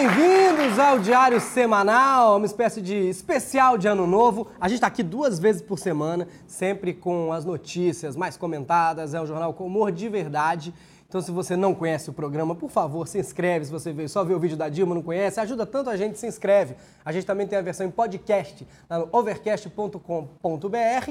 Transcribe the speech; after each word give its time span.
Bem-vindos 0.00 0.78
ao 0.78 0.98
Diário 0.98 1.38
Semanal, 1.38 2.38
uma 2.38 2.46
espécie 2.46 2.80
de 2.80 2.94
especial 2.94 3.76
de 3.76 3.86
Ano 3.86 4.06
Novo. 4.06 4.46
A 4.58 4.66
gente 4.66 4.76
está 4.76 4.86
aqui 4.86 5.02
duas 5.02 5.38
vezes 5.38 5.60
por 5.60 5.78
semana, 5.78 6.26
sempre 6.46 6.94
com 6.94 7.30
as 7.34 7.44
notícias 7.44 8.16
mais 8.16 8.34
comentadas. 8.34 9.12
É 9.12 9.20
um 9.20 9.26
jornal 9.26 9.52
com 9.52 9.66
humor 9.66 9.92
de 9.92 10.08
verdade. 10.08 10.72
Então, 11.06 11.20
se 11.20 11.30
você 11.30 11.54
não 11.54 11.74
conhece 11.74 12.08
o 12.08 12.14
programa, 12.14 12.54
por 12.54 12.70
favor, 12.70 13.06
se 13.06 13.18
inscreve. 13.18 13.66
Se 13.66 13.70
você 13.70 13.92
veio 13.92 14.08
só 14.08 14.24
ver 14.24 14.32
o 14.32 14.40
vídeo 14.40 14.56
da 14.56 14.70
Dilma 14.70 14.94
não 14.94 15.02
conhece, 15.02 15.38
ajuda 15.38 15.66
tanto 15.66 15.90
a 15.90 15.96
gente, 15.98 16.18
se 16.18 16.26
inscreve. 16.26 16.76
A 17.04 17.12
gente 17.12 17.26
também 17.26 17.46
tem 17.46 17.58
a 17.58 17.62
versão 17.62 17.86
em 17.86 17.90
podcast, 17.90 18.66
lá 18.88 19.00
no 19.00 19.08
overcast.com.br 19.12 21.10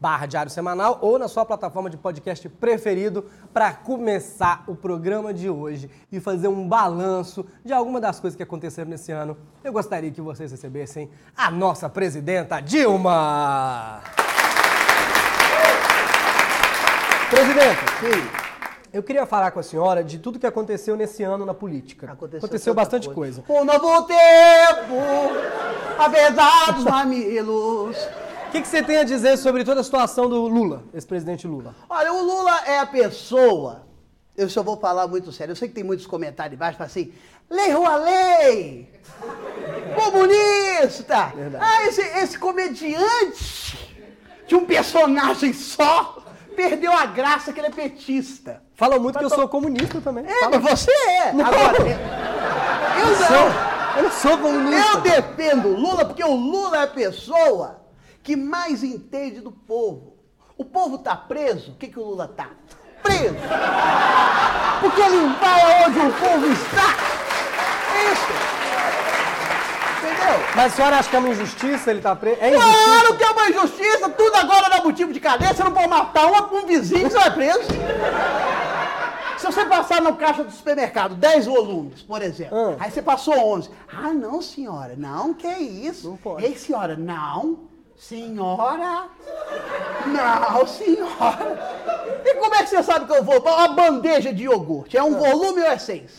barra 0.00 0.24
Diário 0.24 0.50
Semanal 0.50 0.98
ou 1.02 1.18
na 1.18 1.28
sua 1.28 1.44
plataforma 1.44 1.90
de 1.90 1.98
podcast 1.98 2.48
preferido 2.48 3.26
para 3.52 3.72
começar 3.72 4.64
o 4.66 4.74
programa 4.74 5.34
de 5.34 5.50
hoje 5.50 5.90
e 6.10 6.18
fazer 6.18 6.48
um 6.48 6.66
balanço 6.66 7.44
de 7.62 7.72
alguma 7.72 8.00
das 8.00 8.18
coisas 8.18 8.34
que 8.34 8.42
aconteceram 8.42 8.88
nesse 8.88 9.12
ano. 9.12 9.36
Eu 9.62 9.72
gostaria 9.72 10.10
que 10.10 10.22
vocês 10.22 10.50
recebessem 10.50 11.10
a 11.36 11.50
nossa 11.50 11.88
presidenta 11.90 12.60
Dilma! 12.60 14.00
Presidente, 17.28 17.78
Sim. 18.00 18.28
eu 18.92 19.02
queria 19.04 19.24
falar 19.24 19.52
com 19.52 19.60
a 19.60 19.62
senhora 19.62 20.02
de 20.02 20.18
tudo 20.18 20.38
que 20.38 20.46
aconteceu 20.46 20.96
nesse 20.96 21.22
ano 21.22 21.44
na 21.44 21.54
política. 21.54 22.10
Aconteceu 22.10 22.74
tanta 22.74 22.74
bastante 22.74 23.08
coisa. 23.10 23.44
Um 23.48 23.64
novo 23.64 24.02
tempo, 24.02 24.96
apesar 25.96 26.72
dos 26.72 26.84
mamilos. 26.90 27.96
O 28.50 28.52
que, 28.52 28.62
que 28.62 28.66
você 28.66 28.82
tem 28.82 28.96
a 28.96 29.04
dizer 29.04 29.36
sobre 29.38 29.62
toda 29.62 29.80
a 29.80 29.84
situação 29.84 30.28
do 30.28 30.40
Lula, 30.48 30.82
ex-presidente 30.92 31.46
Lula? 31.46 31.72
Olha, 31.88 32.12
o 32.12 32.20
Lula 32.20 32.62
é 32.66 32.80
a 32.80 32.86
pessoa. 32.86 33.86
Eu 34.36 34.48
só 34.50 34.60
vou 34.60 34.76
falar 34.76 35.06
muito 35.06 35.30
sério. 35.30 35.52
Eu 35.52 35.56
sei 35.56 35.68
que 35.68 35.74
tem 35.74 35.84
muitos 35.84 36.04
comentários 36.04 36.54
embaixo, 36.56 36.76
mas 36.76 36.90
assim, 36.90 37.12
lei 37.48 37.70
rua 37.70 37.94
lei! 37.94 38.90
Comunista! 39.94 41.26
Verdade. 41.32 41.64
Ah, 41.64 41.86
esse, 41.86 42.00
esse 42.00 42.36
comediante 42.40 43.96
de 44.48 44.56
um 44.56 44.64
personagem 44.64 45.52
só 45.52 46.18
perdeu 46.56 46.92
a 46.92 47.06
graça 47.06 47.52
que 47.52 47.60
ele 47.60 47.68
é 47.68 47.70
petista. 47.70 48.64
Falam 48.74 48.98
muito 48.98 49.16
que 49.16 49.24
eu 49.24 49.30
sou 49.30 49.46
comunista 49.48 50.00
também. 50.00 50.24
É, 50.26 50.40
Falam- 50.40 50.60
mas 50.60 50.70
você 50.80 50.90
é. 50.90 51.32
Não. 51.32 51.46
Agora, 51.46 51.76
eu 52.98 53.04
Eu 53.04 53.06
não. 53.06 53.26
sou, 53.26 53.96
eu 53.96 54.02
não 54.02 54.10
sou 54.10 54.38
comunista. 54.38 54.90
Eu 54.96 55.00
defendo 55.02 55.68
o 55.68 55.76
Lula 55.76 56.04
porque 56.04 56.24
o 56.24 56.34
Lula 56.34 56.78
é 56.78 56.82
a 56.82 56.88
pessoa 56.88 57.79
que 58.30 58.36
mais 58.36 58.84
entende 58.84 59.40
do 59.40 59.50
povo. 59.50 60.14
O 60.56 60.64
povo 60.64 60.98
tá 60.98 61.16
preso, 61.16 61.72
o 61.72 61.74
que, 61.74 61.88
que 61.88 61.98
o 61.98 62.04
Lula 62.04 62.28
tá? 62.28 62.50
Preso! 63.02 63.34
Porque 64.80 65.00
ele 65.00 65.26
vai 65.40 65.82
aonde 65.82 65.98
o 65.98 66.12
povo 66.12 66.46
está! 66.52 66.94
Isso! 68.12 68.32
Entendeu? 69.98 70.46
Mas 70.54 70.72
a 70.72 70.76
senhora 70.76 70.96
acha 70.98 71.10
que 71.10 71.16
é 71.16 71.18
uma 71.18 71.28
injustiça 71.30 71.90
ele 71.90 72.00
tá 72.00 72.14
preso? 72.14 72.38
É 72.40 72.50
injustiça? 72.54 72.84
Claro 72.84 73.16
que 73.16 73.24
é 73.24 73.30
uma 73.30 73.50
injustiça, 73.50 74.10
tudo 74.10 74.36
agora 74.36 74.68
dá 74.70 74.84
motivo 74.84 75.12
de 75.12 75.18
cadeia, 75.18 75.52
você 75.52 75.64
não 75.64 75.72
pode 75.72 75.88
matar 75.88 76.26
uma, 76.26 76.52
um 76.54 76.66
vizinho, 76.66 77.10
você 77.10 77.18
vai 77.18 77.34
preso. 77.34 77.68
Se 79.38 79.46
você 79.46 79.64
passar 79.64 80.00
no 80.02 80.14
caixa 80.14 80.44
do 80.44 80.52
supermercado 80.52 81.16
10 81.16 81.46
volumes, 81.46 82.02
por 82.02 82.22
exemplo, 82.22 82.56
Ah. 82.56 82.84
aí 82.84 82.92
você 82.92 83.02
passou 83.02 83.36
11. 83.36 83.70
Ah, 83.92 84.12
não, 84.12 84.40
senhora, 84.40 84.94
não, 84.96 85.34
que 85.34 85.48
isso? 85.48 86.10
Não 86.10 86.16
pode. 86.16 86.44
Ei, 86.44 86.54
senhora, 86.54 86.94
não. 86.96 87.69
Senhora? 88.00 89.04
Não, 90.06 90.66
senhora. 90.66 92.20
E 92.24 92.34
como 92.36 92.54
é 92.54 92.58
que 92.62 92.70
você 92.70 92.82
sabe 92.82 93.04
que 93.04 93.12
eu 93.12 93.22
vou? 93.22 93.38
Uma 93.40 93.68
bandeja 93.68 94.32
de 94.32 94.44
iogurte, 94.44 94.96
é 94.96 95.02
um 95.02 95.16
volume 95.18 95.60
ou 95.60 95.66
é 95.66 95.76
seis? 95.76 96.18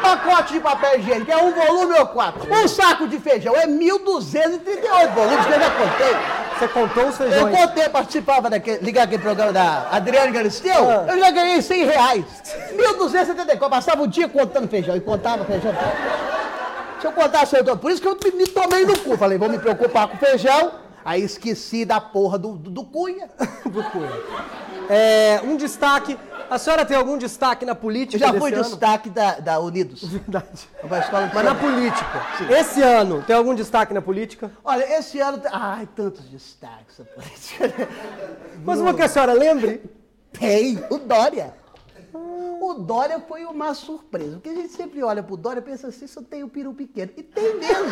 Pacote 0.00 0.52
de 0.52 0.60
papel 0.60 1.00
higiênico, 1.00 1.30
é 1.32 1.36
um 1.36 1.52
volume 1.52 1.98
ou 1.98 2.06
quatro? 2.06 2.48
Um 2.50 2.68
saco 2.68 3.08
de 3.08 3.18
feijão 3.18 3.54
é 3.56 3.66
1.238 3.66 5.14
volumes, 5.14 5.46
que 5.46 5.52
eu 5.52 5.60
já 5.60 5.70
contei. 5.72 6.16
Você 6.58 6.68
contou 6.68 7.02
os 7.08 7.20
Eu 7.20 7.30
feijões? 7.30 7.56
contei, 7.58 7.88
participava 7.88 8.48
daquele, 8.48 8.78
ligar 8.84 9.02
aquele 9.04 9.22
programa 9.22 9.52
da 9.52 9.88
Adriane 9.90 10.30
Galisteu, 10.32 10.88
Ah. 10.88 11.06
eu 11.08 11.18
já 11.18 11.30
ganhei 11.32 11.60
100 11.60 11.84
reais. 11.84 12.24
1.274, 12.76 13.68
passava 13.68 14.02
o 14.02 14.06
dia 14.06 14.28
contando 14.28 14.68
feijão, 14.68 14.96
e 14.96 15.00
contava 15.00 15.44
feijão. 15.44 15.74
Se 17.00 17.06
eu 17.06 17.12
contasse, 17.12 17.56
eu 17.56 17.76
por 17.76 17.90
isso 17.90 18.02
que 18.02 18.08
eu 18.08 18.18
me 18.34 18.46
tomei 18.46 18.84
no 18.84 18.98
cu. 18.98 19.16
Falei, 19.16 19.38
vou 19.38 19.48
me 19.48 19.58
preocupar 19.58 20.08
com 20.08 20.16
feijão. 20.16 20.72
Aí 21.04 21.22
esqueci 21.22 21.84
da 21.84 22.00
porra 22.00 22.38
do, 22.38 22.52
do, 22.56 22.70
do 22.70 22.84
Cunha. 22.84 23.30
Do 23.64 23.82
Cunha. 23.84 24.12
É, 24.90 25.40
um 25.44 25.56
destaque. 25.56 26.18
A 26.50 26.58
senhora 26.58 26.84
tem 26.84 26.96
algum 26.96 27.18
destaque 27.18 27.64
na 27.64 27.74
política 27.74 28.24
Eu 28.24 28.32
já 28.32 28.38
fui 28.38 28.50
destaque 28.50 29.10
da, 29.10 29.38
da 29.38 29.58
Unidos. 29.58 30.02
Verdade. 30.02 30.68
De 30.82 30.88
Mas 31.34 31.44
na 31.44 31.54
política. 31.54 32.26
Esse 32.50 32.82
ano, 32.82 33.22
tem 33.22 33.36
algum 33.36 33.54
destaque 33.54 33.92
na 33.92 34.00
política? 34.02 34.50
Olha, 34.64 34.98
esse 34.98 35.20
ano. 35.20 35.38
tem- 35.38 35.50
Ai, 35.52 35.86
tantos 35.94 36.24
destaques. 36.24 37.00
essa 37.00 37.04
política. 37.04 37.88
Mas 38.64 38.80
uma 38.80 38.94
que 38.94 39.02
a 39.02 39.08
senhora 39.08 39.32
lembre? 39.32 39.82
Tem, 40.38 40.78
o 40.90 40.98
Dória. 40.98 41.54
O 42.12 42.74
Dória 42.74 43.20
foi 43.26 43.44
uma 43.44 43.72
surpresa. 43.74 44.32
Porque 44.36 44.48
a 44.50 44.54
gente 44.54 44.72
sempre 44.72 45.02
olha 45.02 45.22
pro 45.22 45.36
Dória 45.36 45.60
e 45.60 45.62
pensa 45.62 45.88
assim, 45.88 46.06
só 46.06 46.20
tem 46.22 46.42
o 46.42 46.48
peru 46.48 46.72
pequeno. 46.74 47.10
E 47.16 47.22
tem 47.22 47.54
mesmo. 47.56 47.86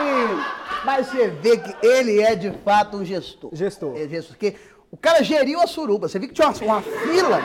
E- 0.00 0.84
mas 0.84 1.06
você 1.08 1.28
vê 1.28 1.56
que 1.56 1.74
ele 1.86 2.20
é 2.22 2.34
de 2.34 2.50
fato 2.64 2.96
um 2.98 3.04
gestor. 3.04 3.50
Gestor. 3.52 3.96
É 3.96 4.06
gestor. 4.08 4.36
Porque 4.36 4.56
o 4.90 4.96
cara 4.96 5.22
geriu 5.22 5.60
a 5.60 5.66
suruba. 5.66 6.08
Você 6.08 6.18
viu 6.18 6.28
que 6.28 6.34
tinha 6.34 6.48
uma, 6.48 6.56
uma 6.74 6.82
fila 6.82 7.40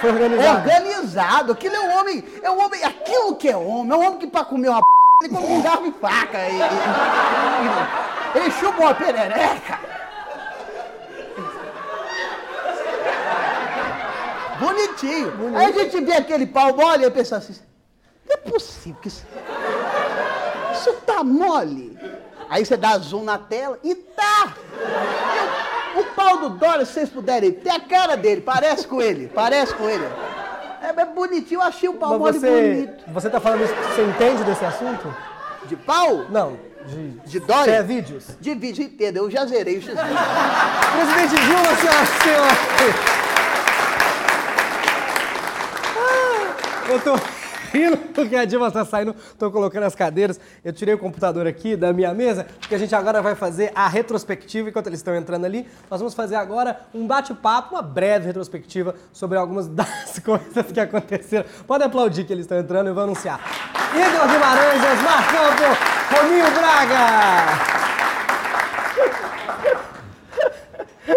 Foi 0.00 0.10
organizado. 0.12 0.58
organizado. 0.58 1.52
Aquilo 1.52 1.74
é 1.74 1.80
um 1.80 1.98
homem. 2.00 2.24
É 2.42 2.50
um 2.50 2.64
homem. 2.64 2.84
Aquilo 2.84 3.34
que 3.36 3.48
é 3.48 3.56
homem. 3.56 3.90
É 3.92 3.94
um 3.96 4.06
homem 4.06 4.18
que 4.18 4.26
pra 4.26 4.44
comer 4.44 4.68
uma 4.68 4.80
p. 4.80 4.86
Ele 5.24 5.34
come 5.34 5.46
com 5.46 5.62
garfo 5.62 5.86
e 5.86 5.92
faca. 5.92 6.38
E, 6.48 6.52
e- 6.52 8.38
e- 8.38 8.38
ele 8.38 8.50
chupa 8.52 8.80
uma 8.82 8.94
perereca. 8.94 9.80
Bonitinho. 14.58 15.56
Aí 15.56 15.66
a 15.66 15.72
gente 15.72 16.00
vê 16.00 16.12
aquele 16.14 16.46
pau 16.46 16.74
mole 16.76 17.04
e 17.04 17.10
pensa 17.10 17.36
assim, 17.36 17.54
não 18.28 18.34
é 18.34 18.36
possível 18.38 18.98
que 19.00 19.08
isso... 19.08 19.24
Isso 20.72 20.92
tá 21.06 21.24
mole. 21.24 21.98
Aí 22.48 22.64
você 22.64 22.76
dá 22.76 22.96
zoom 22.98 23.24
na 23.24 23.38
tela 23.38 23.78
e 23.82 23.94
tá. 23.94 24.54
O, 25.96 26.04
pau 26.14 26.38
do 26.38 26.50
Dória, 26.50 26.84
se 26.84 26.92
vocês 26.92 27.08
puderem, 27.08 27.50
tem 27.52 27.72
a 27.72 27.80
cara 27.80 28.16
dele, 28.16 28.42
parece 28.42 28.86
com 28.86 29.00
ele, 29.00 29.30
parece 29.34 29.74
com 29.74 29.88
ele. 29.88 30.04
É, 30.82 31.00
é 31.00 31.04
bonitinho, 31.06 31.58
eu 31.58 31.62
achei 31.62 31.88
o 31.88 31.94
pau 31.94 32.10
Mas 32.10 32.18
mole 32.18 32.38
você, 32.38 32.50
bonito. 32.50 33.04
você 33.08 33.30
tá 33.30 33.40
falando 33.40 33.64
isso 33.64 33.74
você 33.74 34.02
entende 34.02 34.44
desse 34.44 34.64
assunto? 34.64 35.14
De 35.64 35.74
pau? 35.74 36.26
Não. 36.28 36.58
De, 36.86 37.08
De 37.28 37.40
Dória? 37.40 37.72
É, 37.72 37.82
vídeos. 37.82 38.26
De 38.40 38.54
vídeo, 38.54 38.84
entenda, 38.84 39.18
eu 39.18 39.30
já 39.30 39.44
zerei 39.46 39.78
o 39.78 39.82
X. 39.82 39.92
Presidente 39.94 41.42
Dilma, 41.44 41.74
senhoras 41.74 42.08
e 42.08 42.22
senhores. 42.22 42.58
Ah, 45.98 46.75
Eu 46.88 47.00
tô 47.00 47.14
rindo 47.72 47.96
porque 48.14 48.36
a 48.36 48.44
Dilma 48.44 48.70
tá 48.70 48.84
saindo, 48.84 49.14
tô 49.38 49.50
colocando 49.50 49.84
as 49.84 49.94
cadeiras. 49.94 50.38
Eu 50.64 50.72
tirei 50.72 50.94
o 50.94 50.98
computador 50.98 51.46
aqui 51.46 51.76
da 51.76 51.92
minha 51.92 52.14
mesa, 52.14 52.46
porque 52.60 52.74
a 52.74 52.78
gente 52.78 52.94
agora 52.94 53.20
vai 53.20 53.34
fazer 53.34 53.72
a 53.74 53.88
retrospectiva 53.88 54.68
enquanto 54.68 54.86
eles 54.86 55.00
estão 55.00 55.14
entrando 55.14 55.44
ali. 55.44 55.66
Nós 55.90 56.00
vamos 56.00 56.14
fazer 56.14 56.36
agora 56.36 56.80
um 56.94 57.06
bate-papo, 57.06 57.74
uma 57.74 57.82
breve 57.82 58.26
retrospectiva 58.26 58.94
sobre 59.12 59.36
algumas 59.36 59.66
das 59.68 60.18
coisas 60.20 60.70
que 60.72 60.80
aconteceram. 60.80 61.46
Pode 61.66 61.84
aplaudir 61.84 62.24
que 62.24 62.32
eles 62.32 62.44
estão 62.44 62.58
entrando, 62.58 62.86
eu 62.88 62.94
vou 62.94 63.02
anunciar. 63.02 63.40
Igor 63.92 64.28
Guimarães, 64.28 64.82
Osmar 64.82 65.26
Campo, 65.32 66.16
Rominho 66.16 66.50
Braga. 66.52 67.76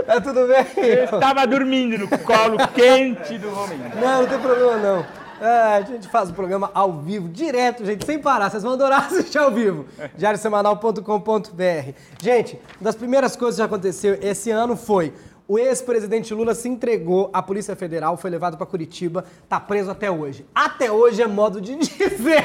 Tá 0.05 0.21
tudo 0.21 0.47
bem? 0.47 0.65
Estava 1.03 1.45
dormindo 1.45 1.97
no 1.97 2.07
colo 2.19 2.57
quente 2.73 3.37
do 3.37 3.47
homem. 3.55 3.79
Não, 4.01 4.21
não 4.21 4.27
tem 4.27 4.39
problema 4.39 4.77
não. 4.77 5.18
É, 5.41 5.77
a 5.77 5.81
gente 5.81 6.07
faz 6.09 6.29
o 6.29 6.33
programa 6.33 6.69
ao 6.73 6.93
vivo, 6.93 7.29
direto, 7.29 7.85
gente, 7.85 8.05
sem 8.05 8.19
parar. 8.19 8.49
Vocês 8.49 8.63
vão 8.63 8.73
adorar 8.73 9.05
assistir 9.11 9.37
ao 9.37 9.51
vivo. 9.51 9.85
diariosemanal.com.br. 10.17 11.93
Gente, 12.21 12.55
uma 12.79 12.83
das 12.85 12.95
primeiras 12.95 13.35
coisas 13.35 13.55
que 13.57 13.61
aconteceu 13.65 14.17
esse 14.21 14.51
ano 14.51 14.75
foi 14.75 15.13
o 15.47 15.57
ex-presidente 15.57 16.31
Lula 16.31 16.53
se 16.53 16.69
entregou 16.69 17.27
à 17.33 17.41
Polícia 17.41 17.75
Federal, 17.75 18.15
foi 18.15 18.29
levado 18.29 18.55
para 18.55 18.67
Curitiba, 18.67 19.25
tá 19.47 19.59
preso 19.59 19.89
até 19.89 20.11
hoje. 20.11 20.45
Até 20.53 20.91
hoje 20.91 21.23
é 21.23 21.27
modo 21.27 21.59
de 21.59 21.73
dizer. 21.79 22.43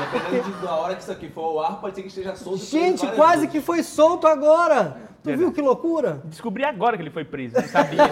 Dependendo 0.00 0.52
de- 0.52 0.62
da 0.66 0.74
hora 0.74 0.94
que 0.94 1.02
isso 1.02 1.12
aqui 1.12 1.28
for 1.28 1.42
ao 1.44 1.60
ar, 1.60 1.80
pode 1.82 1.94
ser 1.96 2.02
que 2.02 2.08
esteja 2.08 2.34
solto. 2.34 2.64
Gente, 2.64 3.06
quase 3.08 3.40
vezes. 3.40 3.50
que 3.50 3.60
foi 3.60 3.82
solto 3.82 4.26
agora. 4.26 4.96
Tu 5.22 5.26
Verdade. 5.26 5.44
viu 5.44 5.52
que 5.52 5.60
loucura? 5.60 6.22
Descobri 6.24 6.64
agora 6.64 6.96
que 6.96 7.02
ele 7.02 7.10
foi 7.10 7.24
preso, 7.24 7.54
não 7.56 7.68
sabia. 7.68 8.00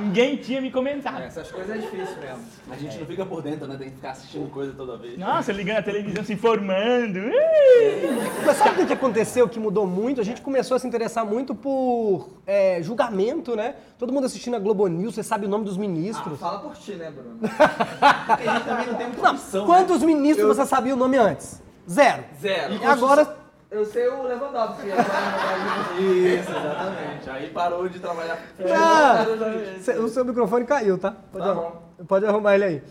Ninguém 0.00 0.36
tinha 0.36 0.60
me 0.60 0.70
comentado. 0.70 1.22
Essas 1.22 1.50
coisas 1.50 1.74
é 1.76 1.78
difícil 1.78 2.16
mesmo. 2.20 2.44
A 2.70 2.76
gente 2.76 2.98
não 2.98 3.06
fica 3.06 3.26
por 3.26 3.42
dentro, 3.42 3.66
né? 3.66 3.76
Tem 3.76 3.88
que 3.90 3.96
ficar 3.96 4.10
assistindo 4.10 4.50
coisa 4.50 4.72
toda 4.72 4.96
vez. 4.96 5.18
Nossa, 5.18 5.52
ligando 5.52 5.78
a 5.78 5.82
televisão, 5.82 6.24
se 6.24 6.32
informando. 6.32 7.20
Mas 8.46 8.56
sabe 8.56 8.82
o 8.82 8.86
que 8.86 8.92
aconteceu 8.92 9.48
que 9.48 9.58
mudou 9.58 9.86
muito? 9.86 10.20
A 10.20 10.24
gente 10.24 10.40
começou 10.42 10.76
a 10.76 10.80
se 10.80 10.86
interessar 10.86 11.24
muito 11.24 11.54
por 11.54 12.30
é, 12.46 12.82
julgamento, 12.82 13.54
né? 13.56 13.74
Todo 13.98 14.12
mundo 14.12 14.24
assistindo 14.26 14.54
a 14.54 14.58
Globo 14.58 14.86
News, 14.86 15.14
você 15.14 15.22
sabe 15.22 15.46
o 15.46 15.48
nome 15.48 15.64
dos 15.64 15.76
Ah, 15.76 15.80
ministros. 15.80 16.38
fala 16.38 16.58
por 16.60 16.74
ti, 16.76 16.92
né, 16.92 17.10
Bruno? 17.10 17.38
Porque 18.26 18.48
a 18.48 18.54
gente 18.54 18.64
também 18.64 18.86
não 18.86 18.94
tem 18.94 19.06
muita 19.08 19.30
opção. 19.30 19.66
quantos 19.66 20.00
né? 20.00 20.06
ministros 20.06 20.48
Eu- 20.48 20.54
você 20.54 20.66
sabia 20.66 20.94
o 20.94 20.96
nome 20.96 21.16
antes? 21.16 21.62
Zero. 21.88 22.24
Zero. 22.40 22.74
E 22.74 22.84
agora, 22.84 23.36
Eu 23.74 23.84
sei 23.84 24.06
o 24.08 24.22
Lewandowski. 24.22 24.86
Isso, 25.98 26.50
exatamente. 26.50 27.28
Aí 27.30 27.50
parou 27.50 27.88
de 27.88 27.98
trabalhar. 27.98 28.38
Ah, 28.72 29.24
já- 29.26 29.78
cê- 29.80 29.98
o 29.98 30.08
seu 30.08 30.24
microfone 30.24 30.64
caiu, 30.64 30.96
tá? 30.96 31.10
Pode, 31.32 31.44
Tá 31.44 31.50
arrum- 31.50 31.72
pode 32.06 32.24
arrumar 32.26 32.54
ele 32.54 32.64
aí. 32.64 32.82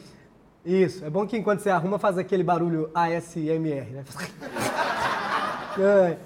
Isso, 0.66 1.06
é 1.06 1.10
bom 1.10 1.26
que 1.26 1.38
enquanto 1.38 1.60
você 1.62 1.70
arruma, 1.70 1.98
faz 2.00 2.18
aquele 2.18 2.44
barulho 2.44 2.90
ASMR, 2.94 3.92
né? 3.92 4.04
Ai, 6.06 6.18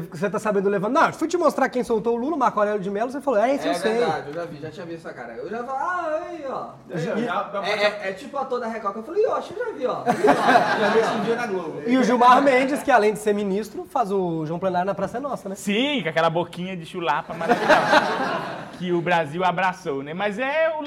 Você, 0.00 0.18
você 0.18 0.30
tá 0.30 0.38
sabendo 0.38 0.68
levando. 0.68 0.92
Não, 0.92 1.12
fui 1.12 1.26
te 1.28 1.36
mostrar 1.36 1.68
quem 1.68 1.82
soltou 1.84 2.14
o 2.14 2.16
Lula, 2.16 2.36
o 2.36 2.38
Marco 2.38 2.58
Aurélio 2.58 2.80
de 2.80 2.90
Mello, 2.90 3.10
você 3.10 3.20
falou, 3.20 3.40
é, 3.40 3.54
esse 3.54 3.66
É 3.66 3.70
eu 3.70 3.74
sei. 3.74 3.92
verdade, 3.98 4.28
eu 4.28 4.34
já 4.34 4.44
vi, 4.44 4.60
já 4.60 4.70
tinha 4.70 4.86
visto 4.86 5.06
essa 5.06 5.14
cara. 5.16 5.32
Eu 5.34 5.48
já 5.48 5.64
falo, 5.64 5.78
ah, 5.78 6.20
aí, 6.28 6.44
ó. 6.48 6.66
Aí, 6.94 6.94
ó, 6.94 6.98
já- 6.98 7.16
já- 7.16 7.50
É, 7.64 7.70
é, 8.06 8.08
é 8.10 8.12
tipo 8.12 8.36
a 8.36 8.42
ator 8.42 8.60
da 8.60 8.66
Record 8.68 8.92
que 8.94 8.98
eu 9.00 9.04
falei, 9.04 9.26
ó, 9.26 9.34
acho 9.36 9.52
que 9.54 9.60
eu 9.60 9.66
já 9.66 9.72
vi, 9.72 9.86
ó. 9.86 10.04
Já 10.76 10.88
vi. 10.90 11.18
Um 11.20 11.24
dia 11.24 11.36
na 11.36 11.46
Globo. 11.46 11.82
E 11.86 11.96
o 11.96 12.02
Gilmar 12.04 12.42
Mendes, 12.42 12.82
que 12.82 12.90
além 12.90 13.12
de 13.12 13.18
ser 13.18 13.32
ministro, 13.34 13.86
faz 13.88 14.10
o 14.12 14.44
João 14.46 14.58
Plenário 14.58 14.86
na 14.86 14.94
Praça 14.94 15.16
é 15.18 15.20
Nossa, 15.20 15.48
né? 15.48 15.54
Sim, 15.54 16.02
com 16.02 16.08
aquela 16.08 16.28
boquinha 16.30 16.76
de 16.76 16.84
chulapa 16.86 17.32
maravilhosa. 17.34 17.76
que 18.78 18.92
o 18.92 19.00
Brasil 19.00 19.44
abraçou, 19.44 20.02
né? 20.02 20.14
Mas 20.14 20.38
é 20.38 20.70
o 20.70 20.86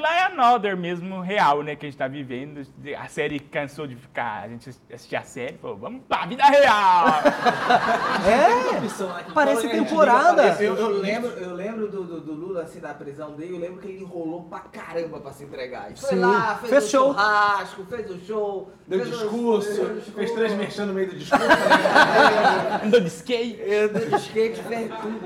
Order 0.52 0.76
mesmo 0.76 1.20
real, 1.20 1.62
né? 1.62 1.76
Que 1.76 1.86
a 1.86 1.88
gente 1.88 1.98
tá 1.98 2.08
vivendo. 2.08 2.62
A 2.98 3.06
série 3.08 3.38
cansou 3.38 3.86
de 3.86 3.96
ficar. 3.96 4.44
A 4.44 4.48
gente 4.48 4.70
assistia 4.92 5.20
a 5.20 5.22
série, 5.22 5.58
falou, 5.58 5.76
vamos 5.76 6.02
pra 6.08 6.26
vida 6.26 6.44
real! 6.44 7.06
É, 8.20 9.32
Parece 9.32 9.68
temporada. 9.68 10.42
Eu, 10.60 10.76
eu 10.76 10.88
lembro, 11.00 11.30
eu 11.30 11.54
lembro 11.54 11.88
do, 11.88 12.04
do, 12.04 12.20
do 12.20 12.32
Lula, 12.32 12.62
assim, 12.62 12.80
da 12.80 12.92
prisão 12.92 13.32
dele, 13.32 13.54
eu 13.54 13.58
lembro 13.58 13.80
que 13.80 13.88
ele 13.88 14.02
enrolou 14.02 14.44
pra 14.44 14.60
caramba 14.60 15.20
pra 15.20 15.32
se 15.32 15.44
entregar. 15.44 15.90
Foi 15.96 16.10
Sim. 16.10 16.16
lá, 16.16 16.56
fez, 16.56 16.70
Fez 16.70 16.84
o 16.84 16.88
show. 16.90 17.06
churrasco, 17.08 17.84
fez 17.86 18.10
o 18.10 18.18
show. 18.20 18.72
Deu 18.86 19.00
fez 19.04 19.18
discurso, 19.18 19.86
fez 19.86 20.08
fez 20.08 20.32
três 20.32 20.52
mexendo 20.54 20.88
no 20.88 20.94
meio 20.94 21.08
do 21.10 21.16
discurso. 21.16 21.46
né? 21.46 22.80
Andou 22.84 23.00
de 23.00 23.08
skate. 23.08 23.62
Andou 23.62 24.08
de 24.08 24.16
skate, 24.16 24.62
fez 24.62 24.90
tudo. 25.00 25.20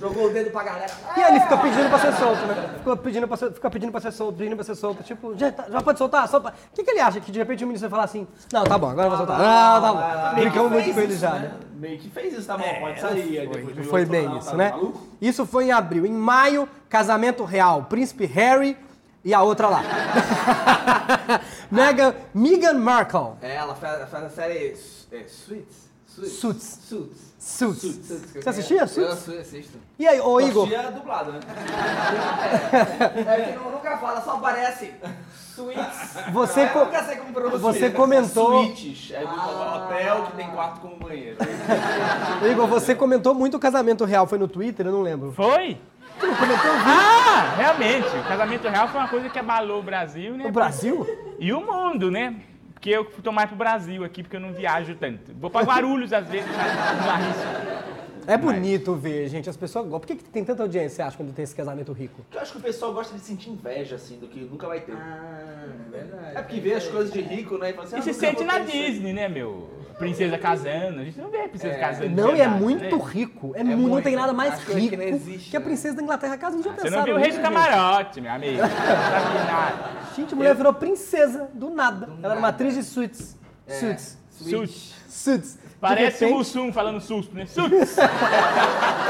Jogou 0.00 0.28
o 0.28 0.30
dedo 0.30 0.50
pra 0.50 0.62
galera. 0.64 0.90
E 1.14 1.20
ele 1.20 1.40
fica 1.40 1.58
pedindo 1.58 1.88
pra 1.90 1.98
ser 1.98 2.12
solto, 2.14 2.46
né? 2.46 2.74
Fica 2.78 2.96
pedindo 2.96 3.28
pra 3.28 3.36
ser, 3.36 3.52
fica 3.52 3.70
pedindo 3.70 3.92
pra 3.92 4.00
ser 4.00 4.12
solto, 4.12 4.38
pedindo 4.38 4.56
pra 4.56 4.64
ser 4.64 4.74
solto. 4.74 5.02
Tipo, 5.02 5.36
já, 5.36 5.52
tá- 5.52 5.66
já 5.70 5.82
pode 5.82 5.98
soltar? 5.98 6.26
Solta. 6.26 6.48
O 6.48 6.74
que, 6.74 6.82
que 6.82 6.90
ele 6.90 7.00
acha? 7.00 7.20
Que 7.20 7.30
de 7.30 7.38
repente 7.38 7.62
o 7.64 7.66
ministro 7.66 7.90
vai 7.90 7.98
falar 7.98 8.04
assim, 8.04 8.26
não, 8.50 8.64
tá 8.64 8.78
bom, 8.78 8.88
agora 8.88 9.08
eu 9.08 9.10
vou 9.10 9.18
soltar. 9.18 9.38
Não, 9.38 9.80
tá 9.82 9.92
bom. 10.32 10.40
Brincamos 10.40 10.72
muito 10.72 10.94
com 10.94 11.00
ele 11.00 11.16
já, 11.16 11.32
né? 11.32 11.38
né? 11.40 11.52
Meio 11.74 11.98
que 11.98 12.08
fez 12.08 12.32
isso, 12.32 12.46
tá 12.46 12.56
bom, 12.56 12.64
pode 12.80 12.98
sair. 12.98 13.48
Foi, 13.84 14.02
não 14.04 14.10
bem 14.10 14.38
isso, 14.38 14.50
tá 14.50 14.56
né? 14.56 14.70
maluco? 14.70 15.06
Isso 15.20 15.44
foi 15.44 15.64
em 15.66 15.72
abril. 15.72 16.06
Em 16.06 16.12
maio, 16.12 16.66
casamento 16.88 17.44
real. 17.44 17.84
Príncipe 17.84 18.24
Harry 18.24 18.78
e 19.22 19.34
a 19.34 19.42
outra 19.42 19.68
lá. 19.68 19.82
Meghan, 21.70 22.14
Meghan 22.32 22.74
Markle. 22.74 23.32
É, 23.42 23.56
ela 23.56 23.74
faz, 23.74 24.08
faz 24.08 24.24
a 24.24 24.30
série 24.30 24.74
é, 25.12 25.24
Suits. 25.28 25.89
Suits. 26.14 26.32
Suits. 26.32 26.64
Suits. 26.88 27.30
Suits. 27.38 27.80
Suits, 28.06 28.32
que 28.32 28.38
eu 28.38 28.42
Você 28.42 28.48
assistia. 28.50 28.80
Eu 28.82 28.88
Suits? 28.88 29.12
assi- 29.12 29.38
assisto. 29.38 29.78
E 29.98 30.06
aí, 30.06 30.20
ô 30.20 30.40
Igor? 30.40 30.64
Assistia 30.66 30.90
dublado, 30.90 31.32
né? 31.32 31.40
É 33.26 33.42
que 33.52 33.58
não- 33.58 33.70
nunca 33.70 33.96
fala, 33.98 34.20
só 34.20 34.32
aparece 34.36 34.92
Suits. 35.54 36.16
Você, 36.32 36.64
Eu 36.64 36.68
co- 36.70 36.84
nunca 36.84 37.02
sei 37.04 37.16
como 37.16 37.32
pronunciar. 37.32 37.60
você 37.60 37.90
comentou, 37.90 38.64
Suítes, 38.64 39.10
é 39.12 39.20
do 39.20 39.26
hotel 39.34 40.22
que 40.26 40.32
tem 40.36 40.50
quarto 40.50 40.80
com 40.80 40.98
banheiro. 40.98 41.36
Igor, 42.50 42.66
você 42.66 42.94
comentou 42.94 43.34
muito 43.34 43.56
o 43.56 43.60
casamento 43.60 44.04
real. 44.04 44.26
Foi 44.26 44.38
no 44.38 44.48
Twitter? 44.48 44.86
Eu 44.86 44.92
não 44.92 45.02
lembro. 45.02 45.32
Foi? 45.32 45.78
Ah, 46.22 47.54
realmente. 47.56 48.08
O 48.08 48.24
casamento 48.28 48.68
real 48.68 48.88
foi 48.88 49.00
uma 49.00 49.08
coisa 49.08 49.28
que 49.30 49.38
abalou 49.38 49.80
o 49.80 49.82
Brasil, 49.82 50.36
né? 50.36 50.44
No 50.44 50.52
Brasil? 50.52 51.06
E 51.38 51.50
o 51.52 51.60
mundo, 51.60 52.10
né? 52.10 52.34
Porque 52.80 52.88
eu 52.88 53.04
tô 53.04 53.30
mais 53.30 53.46
pro 53.46 53.58
Brasil 53.58 54.02
aqui, 54.02 54.22
porque 54.22 54.36
eu 54.36 54.40
não 54.40 54.54
viajo 54.54 54.94
tanto. 54.94 55.34
Vou 55.38 55.50
pra 55.50 55.60
Guarulhos 55.60 56.14
às 56.14 56.26
vezes, 56.26 56.48
mas 56.56 57.04
não 57.04 57.10
arrisco. 57.10 57.90
É 58.26 58.38
bonito 58.38 58.94
ver, 58.94 59.28
gente. 59.28 59.50
As 59.50 59.56
pessoas 59.56 59.84
gostam. 59.84 60.00
Por 60.00 60.06
que, 60.06 60.16
que 60.16 60.30
tem 60.30 60.42
tanta 60.42 60.62
audiência, 60.62 60.96
você 60.96 61.02
acha, 61.02 61.16
quando 61.16 61.34
tem 61.34 61.42
esse 61.42 61.54
casamento 61.54 61.92
rico? 61.92 62.22
Porque 62.22 62.38
eu 62.38 62.40
acho 62.40 62.52
que 62.52 62.58
o 62.58 62.62
pessoal 62.62 62.94
gosta 62.94 63.14
de 63.14 63.20
sentir 63.20 63.50
inveja, 63.50 63.96
assim, 63.96 64.18
do 64.18 64.28
que 64.28 64.40
nunca 64.40 64.66
vai 64.66 64.80
ter. 64.80 64.92
Ah, 64.92 65.66
verdade. 65.90 66.36
É 66.36 66.42
porque 66.42 66.58
vê 66.60 66.72
as 66.72 66.86
coisas 66.86 67.12
de 67.12 67.20
rico, 67.20 67.58
né? 67.58 67.70
E 67.70 67.72
fala 67.74 67.86
assim, 67.86 67.96
E 67.96 67.98
ah, 67.98 68.02
se 68.02 68.14
sente 68.14 68.44
na. 68.44 68.60
Disney, 68.60 69.12
né, 69.12 69.28
meu? 69.28 69.68
Princesa 69.98 70.38
casando. 70.38 71.00
A 71.00 71.04
gente 71.04 71.20
não 71.20 71.28
vê 71.28 71.42
a 71.42 71.48
princesa 71.48 71.78
casando. 71.78 72.08
de 72.08 72.14
Não, 72.14 72.34
e 72.34 72.40
é 72.40 72.48
muito 72.48 72.96
né? 72.96 73.04
rico. 73.12 73.52
É, 73.54 73.62
muito, 73.62 73.88
não 73.88 74.00
tem 74.00 74.16
nada 74.16 74.32
mais 74.32 74.66
hoje 74.66 74.78
rico 74.80 74.96
que 74.96 75.02
existe, 75.02 75.50
que 75.50 75.56
a 75.56 75.60
né? 75.60 75.66
princesa 75.66 75.96
da 75.96 76.02
Inglaterra 76.02 76.38
casa. 76.38 76.56
Um 76.56 76.62
dia 76.62 76.72
Você 76.72 76.88
não 76.88 77.04
viu 77.04 77.16
o 77.16 77.18
rei 77.18 77.30
do 77.32 77.42
camarote, 77.42 78.18
meu 78.20 78.32
amigo. 78.32 78.62
Gente, 80.16 80.34
a 80.34 80.36
mulher 80.36 80.54
virou 80.54 80.72
princesa 80.74 81.48
do 81.54 81.70
nada. 81.70 82.08
Ela 82.22 82.32
era 82.32 82.38
uma 82.38 82.48
atriz 82.48 82.74
de 82.74 82.82
Suits. 82.82 83.36
Suits. 83.66 84.18
Suits. 84.30 84.94
Suits. 85.08 85.54
De 85.54 85.60
Parece 85.80 86.16
o 86.24 86.28
repente- 86.28 86.38
Mussum 86.38 86.72
falando 86.72 87.00
susto, 87.00 87.34
né? 87.34 87.46
Suits. 87.46 87.96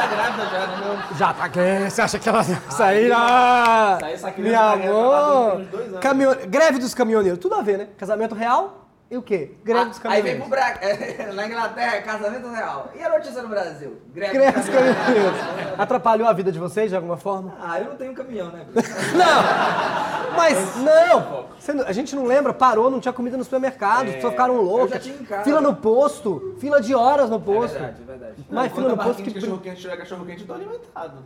Tá 0.00 0.06
grávida 0.06 0.46
já, 0.46 0.66
né, 0.66 0.76
meu? 1.08 1.16
Já 1.18 1.34
tá 1.34 1.48
quem? 1.48 1.90
Você 1.90 2.00
acha 2.02 2.18
que 2.18 2.28
ela 2.28 2.42
sair 2.70 3.12
ah, 3.12 3.98
Saiu 4.00 4.14
essa 4.14 4.30
criança 4.32 4.76
Meu 4.76 4.92
amor. 5.12 5.66
tá. 5.92 5.98
Caminhone- 6.00 6.46
Greve 6.46 6.78
dos 6.78 6.94
caminhoneiros. 6.94 7.38
Tudo 7.38 7.54
a 7.56 7.62
ver, 7.62 7.78
né? 7.78 7.88
Casamento 7.98 8.34
real 8.34 8.79
e 9.10 9.16
o 9.16 9.22
quê? 9.22 9.50
Greve 9.64 9.86
dos 9.90 10.00
Ah, 10.04 10.10
aí 10.10 10.22
vem 10.22 10.38
pro 10.38 10.48
Braga, 10.48 10.80
na 11.34 11.46
Inglaterra, 11.46 12.00
casamento 12.02 12.48
real. 12.48 12.90
E 12.96 13.02
a 13.02 13.08
notícia 13.08 13.42
no 13.42 13.48
Brasil? 13.48 14.00
Greve, 14.14 14.32
Greve 14.34 14.52
de 14.52 14.58
dos 14.60 14.68
caminhoneiros. 14.74 15.38
caminhoneiros. 15.40 15.80
Atrapalhou 15.80 16.28
a 16.28 16.32
vida 16.32 16.52
de 16.52 16.58
vocês 16.58 16.90
de 16.90 16.96
alguma 16.96 17.16
forma? 17.16 17.52
Ah, 17.60 17.80
eu 17.80 17.86
não 17.86 17.96
tenho 17.96 18.14
caminhão, 18.14 18.50
né? 18.52 18.64
Não! 19.14 20.36
Mas 20.36 20.76
não! 20.76 21.46
Não- 21.74 21.86
a 21.86 21.92
gente 21.92 22.14
não 22.14 22.24
lembra, 22.24 22.54
parou, 22.54 22.90
não 22.90 23.00
tinha 23.00 23.12
comida 23.12 23.36
no 23.36 23.42
supermercado, 23.44 24.08
as 24.08 24.14
pessoas 24.14 24.32
ficaram 24.32 24.56
loucas. 24.60 24.90
já 24.90 24.98
tinha 25.00 25.16
em 25.16 25.24
casa. 25.24 25.44
Fila 25.44 25.60
no 25.60 25.74
posto, 25.74 26.56
fila 26.60 26.80
de 26.80 26.94
horas 26.94 27.28
no 27.28 27.36
É 27.36 27.40
posto. 27.40 27.72
verdade, 27.74 28.02
é 28.02 28.04
verdade. 28.06 28.34
Mas 28.48 28.72
fila 28.72 28.84
Quando 28.84 28.96
no 28.96 29.02
a 29.02 29.04
posto 29.04 29.22
que. 29.22 29.34
cachorro 29.34 29.58
quente 29.58 29.80
tiver 29.80 29.96
cachorro 29.96 30.24
quente, 30.24 30.40
eu 30.42 30.46
tô 30.46 30.54
alimentado. 30.54 31.18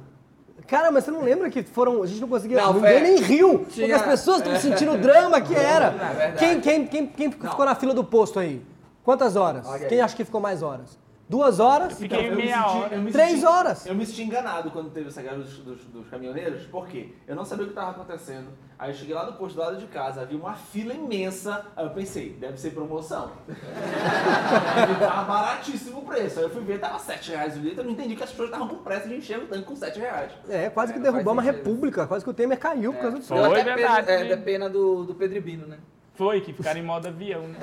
Cara, 0.66 0.90
mas 0.90 1.04
você 1.04 1.10
não 1.10 1.22
lembra 1.22 1.50
que 1.50 1.62
foram. 1.62 2.02
A 2.02 2.06
gente 2.06 2.20
não 2.20 2.28
conseguia. 2.28 2.56
Não, 2.60 2.74
ninguém 2.74 2.90
foi- 2.92 3.00
nem 3.00 3.16
riu. 3.20 3.58
Porque 3.60 3.84
Tinha- 3.84 3.96
as 3.96 4.02
pessoas 4.02 4.38
estão 4.38 4.56
sentindo 4.56 4.92
o 4.92 4.98
drama 4.98 5.40
que 5.40 5.54
era. 5.54 5.94
é 6.18 6.32
quem, 6.38 6.60
quem, 6.60 6.86
quem, 6.86 7.06
quem 7.06 7.30
ficou 7.30 7.64
na 7.64 7.74
fila 7.74 7.92
do 7.94 8.02
posto 8.04 8.38
aí? 8.38 8.64
Quantas 9.04 9.36
horas? 9.36 9.68
Aí. 9.68 9.86
Quem 9.86 10.00
acha 10.00 10.16
que 10.16 10.24
ficou 10.24 10.40
mais 10.40 10.62
horas? 10.62 10.98
Duas 11.28 11.58
horas? 11.58 11.98
Fiquei 11.98 12.28
eu 12.30 12.36
meia 12.36 12.56
senti- 12.62 12.76
hora. 12.76 12.94
eu 12.94 13.02
me 13.02 13.12
Três 13.12 13.30
senti- 13.32 13.46
horas. 13.46 13.86
Eu 13.86 13.94
me 13.94 14.04
senti 14.06 14.22
enganado 14.24 14.70
quando 14.70 14.90
teve 14.90 15.08
essa 15.08 15.22
guerra 15.22 15.36
dos, 15.36 15.56
dos- 15.58 15.84
dos 15.86 16.08
caminhoneiros, 16.08 16.64
por 16.66 16.86
quê? 16.86 17.08
Eu 17.26 17.34
não 17.34 17.44
sabia 17.46 17.64
o 17.64 17.68
que 17.68 17.72
estava 17.72 17.92
acontecendo. 17.92 18.48
Aí 18.84 18.90
eu 18.90 18.94
cheguei 18.94 19.14
lá 19.14 19.24
no 19.24 19.32
posto 19.32 19.54
do 19.54 19.62
lado 19.62 19.78
de 19.78 19.86
casa, 19.86 20.20
havia 20.20 20.36
uma 20.36 20.52
fila 20.52 20.92
imensa. 20.92 21.64
Aí 21.74 21.86
eu 21.86 21.90
pensei, 21.92 22.34
deve 22.38 22.58
ser 22.60 22.68
promoção. 22.72 23.32
Estar 23.48 25.24
baratíssimo 25.26 26.00
o 26.00 26.02
preço. 26.02 26.38
Aí 26.38 26.44
eu 26.44 26.50
fui 26.50 26.62
ver, 26.62 26.78
tava 26.80 26.98
7 26.98 27.30
reais 27.30 27.56
o 27.56 27.60
litro. 27.60 27.80
Eu 27.80 27.84
não 27.84 27.92
entendi 27.92 28.14
que 28.14 28.22
as 28.22 28.28
pessoas 28.28 28.50
estavam 28.50 28.68
com 28.68 28.76
pressa 28.82 29.08
de 29.08 29.14
encher 29.16 29.38
o 29.38 29.46
tanque 29.46 29.64
com 29.64 29.74
7 29.74 29.98
reais. 29.98 30.32
É, 30.50 30.68
quase 30.68 30.92
que 30.92 30.98
É, 30.98 31.02
não 31.02 31.10
derrubou 31.10 31.32
uma 31.32 31.42
sentido. 31.42 31.56
república. 31.56 32.06
Quase 32.06 32.22
que 32.22 32.30
o 32.30 32.34
Temer 32.34 32.58
caiu 32.58 32.92
por 32.92 33.00
causa 33.00 33.16
disso. 33.16 33.28
Foi 33.28 33.38
Deu 33.38 33.52
até 33.52 33.64
verdade, 33.64 34.10
é, 34.10 34.24
da 34.24 34.36
pena 34.36 34.68
do, 34.68 35.04
do 35.04 35.14
Pedro 35.14 35.38
Ibino, 35.38 35.66
né? 35.66 35.78
Foi, 36.14 36.42
que 36.42 36.52
ficaram 36.52 36.78
em 36.78 36.84
modo 36.84 37.08
avião, 37.08 37.40
né? 37.40 37.58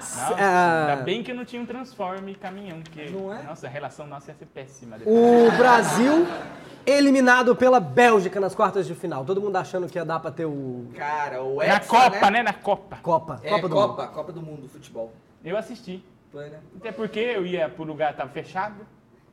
Nossa, 0.00 0.34
Ah. 0.38 0.86
ainda 0.92 1.02
bem 1.02 1.22
que 1.22 1.34
não 1.34 1.44
tinha 1.44 1.60
um 1.60 1.66
transforme 1.66 2.32
e 2.32 2.34
caminhão, 2.34 2.80
porque 2.80 3.10
Não 3.10 3.30
é? 3.32 3.42
nossa, 3.42 3.66
a 3.66 3.70
relação 3.70 4.06
nossa 4.06 4.30
ia 4.30 4.36
ser 4.38 4.46
péssima. 4.46 4.96
O 5.04 5.50
Brasil 5.56 6.26
eliminado 6.86 7.54
pela 7.56 7.80
Bélgica 7.80 8.40
nas 8.40 8.54
quartas 8.54 8.86
de 8.86 8.94
final. 8.94 9.24
Todo 9.24 9.40
mundo 9.40 9.56
achando 9.56 9.88
que 9.88 9.98
ia 9.98 10.04
dar 10.04 10.20
pra 10.20 10.30
ter 10.30 10.44
o 10.46 10.86
Cara, 10.94 11.42
o 11.42 11.56
Na 11.56 11.64
Hexa, 11.64 11.88
Copa, 11.88 12.30
né? 12.30 12.42
Na 12.42 12.52
Copa. 12.52 12.96
Copa. 13.02 13.40
É, 13.42 13.50
Copa 13.50 13.68
do 13.68 13.74
Copa, 13.74 14.02
Mundo. 14.02 14.12
Copa 14.14 14.32
do 14.32 14.42
Mundo, 14.42 14.68
futebol. 14.68 15.12
Eu 15.44 15.56
assisti. 15.56 16.04
Foi, 16.32 16.48
né? 16.48 16.58
Até 16.76 16.90
porque 16.92 17.20
eu 17.20 17.46
ia 17.46 17.68
pro 17.68 17.84
lugar 17.84 18.12
que 18.12 18.18
tava 18.18 18.30
fechado. 18.30 18.86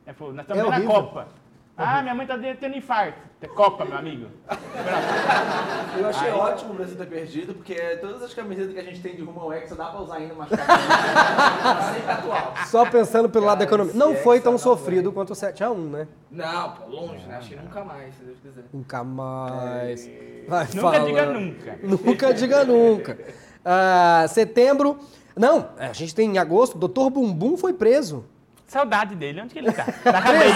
Aí 0.06 0.12
falou, 0.14 0.32
nós 0.32 0.40
É 0.48 0.52
estamos 0.52 0.70
na 0.70 0.76
horrível. 0.76 0.92
Copa. 0.94 1.28
Ah, 1.76 2.02
minha 2.02 2.14
mãe 2.14 2.26
tá 2.26 2.38
tendo 2.60 2.76
infarto. 2.76 3.18
É 3.40 3.46
Copa, 3.48 3.84
meu 3.84 3.96
amigo. 3.98 4.26
Eu 5.98 6.06
achei 6.08 6.28
Aí- 6.28 6.34
ótimo 6.34 6.72
o 6.72 6.76
Brasil 6.76 6.96
ter 6.96 7.06
perdido, 7.06 7.54
porque 7.54 7.74
todas 8.00 8.22
as 8.22 8.32
camisetas 8.34 8.72
que 8.72 8.78
a 8.78 8.82
gente 8.84 9.00
tem 9.00 9.16
de 9.16 9.22
rumo 9.22 9.40
ao 9.40 9.52
Hexa 9.52 9.74
dá 9.74 9.86
pra 9.86 10.00
usar 10.00 10.16
ainda 10.16 10.34
mais 10.34 10.50
tarde. 10.50 10.66
Tá 10.66 11.92
sempre 11.94 12.10
atual. 12.12 12.54
Só 12.66 12.84
pensando 12.88 13.28
pelo 13.28 13.46
lado 13.46 13.58
da 13.58 13.66
Cara, 13.66 13.82
economia. 13.82 14.06
Não 14.06 14.14
foi 14.14 14.40
tão 14.40 14.56
sofrido 14.58 15.10
quanto 15.12 15.30
o 15.30 15.36
7x1, 15.36 15.74
né? 15.90 16.08
Não, 16.30 16.70
pô, 16.72 16.86
longe, 16.88 17.26
né? 17.26 17.36
Acho 17.36 17.48
que 17.48 17.56
nunca 17.56 17.84
mais, 17.84 18.14
se 18.14 18.22
Deus 18.24 18.38
quiser. 18.40 18.64
Nunca 18.72 19.02
mais. 19.04 20.10
Vai 20.48 20.64
Nunca 20.66 20.80
falando. 20.80 21.06
diga 21.06 21.26
nunca. 21.26 21.78
Nunca 21.82 22.34
diga 22.34 22.64
nunca. 22.64 23.18
Ah, 23.64 24.24
setembro. 24.28 24.98
Não, 25.36 25.68
a 25.78 25.92
gente 25.92 26.14
tem 26.14 26.30
em 26.34 26.38
agosto, 26.38 26.76
Dr. 26.78 27.10
Bumbum 27.10 27.56
foi 27.56 27.72
preso. 27.72 28.24
Saudade 28.66 29.14
dele. 29.14 29.40
Onde 29.42 29.52
que 29.52 29.58
ele 29.58 29.72
tá? 29.72 29.84
Na 30.04 30.22
cadeia. 30.22 30.54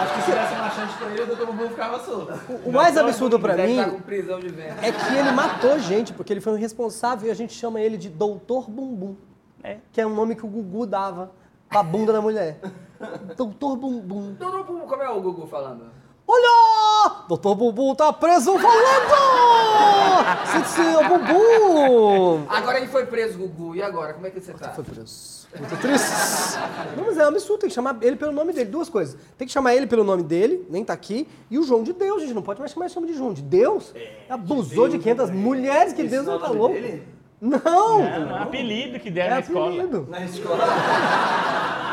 Acho 0.00 0.14
que 0.14 0.22
se 0.22 0.30
desse 0.30 0.54
uma 0.54 0.70
chance 0.70 0.96
pra 0.96 1.10
ele, 1.10 1.22
o 1.22 1.26
Dr. 1.26 1.46
Bumbum 1.46 1.68
ficava 1.68 1.98
solto. 2.00 2.32
O 2.64 2.72
mais 2.72 2.96
absurdo 2.96 3.38
pra 3.38 3.56
mim 3.56 3.78
estar 3.78 3.90
com 3.90 4.00
prisão 4.00 4.38
de 4.38 4.48
ventre. 4.48 4.86
é 4.86 4.92
que 4.92 5.14
ele 5.14 5.32
matou 5.32 5.78
gente, 5.78 6.12
porque 6.12 6.32
ele 6.32 6.40
foi 6.40 6.52
um 6.52 6.56
responsável 6.56 7.28
e 7.28 7.30
a 7.30 7.34
gente 7.34 7.52
chama 7.52 7.80
ele 7.80 7.96
de 7.96 8.08
Doutor 8.08 8.70
Bumbum. 8.70 9.16
É. 9.62 9.78
Que 9.92 10.00
é 10.00 10.06
um 10.06 10.14
nome 10.14 10.36
que 10.36 10.46
o 10.46 10.48
Gugu 10.48 10.86
dava 10.86 11.32
pra 11.68 11.82
bunda 11.82 12.12
da 12.12 12.20
mulher. 12.20 12.60
Doutor 13.36 13.76
Bumbum. 13.76 14.34
Doutor 14.34 14.64
Bumbum, 14.64 14.86
como 14.86 15.02
é 15.02 15.10
o 15.10 15.20
Gugu 15.20 15.46
falando? 15.46 15.90
Olha! 16.26 17.24
Doutor 17.26 17.54
Bumbum 17.54 17.94
tá 17.94 18.12
preso 18.12 18.58
falando! 18.58 19.14
Sim, 20.44 20.64
sim, 20.64 20.82
é 20.82 21.08
Agora 22.48 22.78
ele 22.78 22.86
foi 22.88 23.06
preso, 23.06 23.38
Gugu. 23.38 23.74
E 23.76 23.82
agora? 23.82 24.12
Como 24.14 24.26
é 24.26 24.30
que 24.30 24.40
você 24.40 24.52
tá? 24.52 24.70
Foi 24.70 24.84
preso. 24.84 25.48
Muito 25.58 25.76
triste. 25.80 26.06
Não, 26.96 27.06
mas 27.06 27.16
é 27.16 27.24
um 27.24 27.28
absurdo, 27.28 27.60
tem 27.60 27.68
que 27.70 27.74
chamar 27.74 27.96
ele 28.02 28.16
pelo 28.16 28.32
nome 28.32 28.52
dele. 28.52 28.68
Duas 28.70 28.88
coisas. 28.88 29.16
Tem 29.38 29.46
que 29.46 29.52
chamar 29.52 29.74
ele 29.74 29.86
pelo 29.86 30.04
nome 30.04 30.22
dele, 30.22 30.66
nem 30.68 30.84
tá 30.84 30.92
aqui. 30.92 31.26
E 31.50 31.58
o 31.58 31.62
João 31.62 31.82
de 31.82 31.92
Deus, 31.94 32.20
gente. 32.22 32.34
Não 32.34 32.42
pode 32.42 32.60
mais 32.60 32.70
chamar 32.72 32.86
esse 32.86 32.96
nome 32.96 33.08
de 33.08 33.14
João 33.16 33.32
de 33.32 33.40
Deus. 33.42 33.94
Abusou 34.28 34.88
de, 34.88 34.98
500 34.98 35.30
mulheres 35.30 35.92
que 35.94 36.02
Esse 36.02 36.10
Deus 36.10 36.26
não 36.26 36.34
é 36.34 36.38
não 36.38 36.44
o 36.44 36.48
nome 36.48 36.58
falou. 36.60 36.72
dele? 36.74 37.02
Não! 37.40 38.04
É 38.04 38.18
um 38.18 38.34
apelido 38.42 38.98
que 38.98 39.08
É 39.08 39.12
deram 39.12 39.34
na 39.36 39.40
escola. 39.40 39.66
apelido. 39.68 40.06
Na 40.10 40.24
escola, 40.24 40.64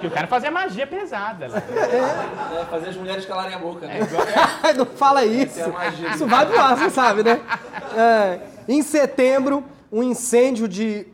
Que 0.00 0.06
o 0.06 0.10
cara 0.10 0.26
fazia 0.26 0.50
magia 0.50 0.86
pesada 0.86 1.48
lá. 1.48 1.58
é, 1.58 2.64
fazer 2.66 2.88
as 2.90 2.96
mulheres 2.96 3.24
calarem 3.24 3.54
a 3.54 3.58
boca. 3.58 3.86
Né? 3.86 4.00
não 4.76 4.84
fala 4.86 5.24
isso. 5.24 5.60
é 5.60 5.66
magia. 5.68 6.10
Isso 6.10 6.26
vai 6.26 6.46
pro 6.46 6.60
ar, 6.60 6.76
você 6.76 6.90
sabe, 6.90 7.22
né? 7.22 7.40
É, 7.96 8.40
em 8.68 8.82
setembro, 8.82 9.64
um 9.90 10.02
incêndio 10.02 10.68
de. 10.68 11.06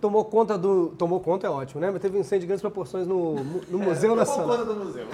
Tomou 0.00 0.24
conta 0.24 0.56
do. 0.56 0.88
Tomou 0.98 1.20
conta 1.20 1.46
é 1.46 1.50
ótimo, 1.50 1.80
né? 1.82 1.90
Mas 1.90 2.00
teve 2.00 2.16
um 2.16 2.20
incêndio 2.20 2.40
de 2.40 2.46
grandes 2.46 2.62
proporções 2.62 3.06
no, 3.06 3.34
no 3.68 3.78
Museu 3.78 4.10
Tomou 4.10 4.16
Nacional. 4.16 4.48
conta 4.58 4.64
do 4.64 4.74
museu. 4.84 5.06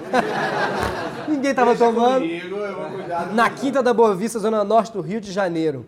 Ninguém 1.27 1.53
tava 1.53 1.71
Deixa 1.75 1.85
tomando. 1.85 2.21
comigo, 2.21 2.55
eu 2.57 2.75
vou 2.75 2.89
cuidar 2.91 3.25
do 3.25 3.35
Na 3.35 3.43
museu. 3.49 3.57
Quinta 3.59 3.83
da 3.83 3.93
Boa 3.93 4.15
Vista, 4.15 4.39
zona 4.39 4.63
norte 4.63 4.93
do 4.93 5.01
Rio 5.01 5.19
de 5.19 5.31
Janeiro. 5.31 5.85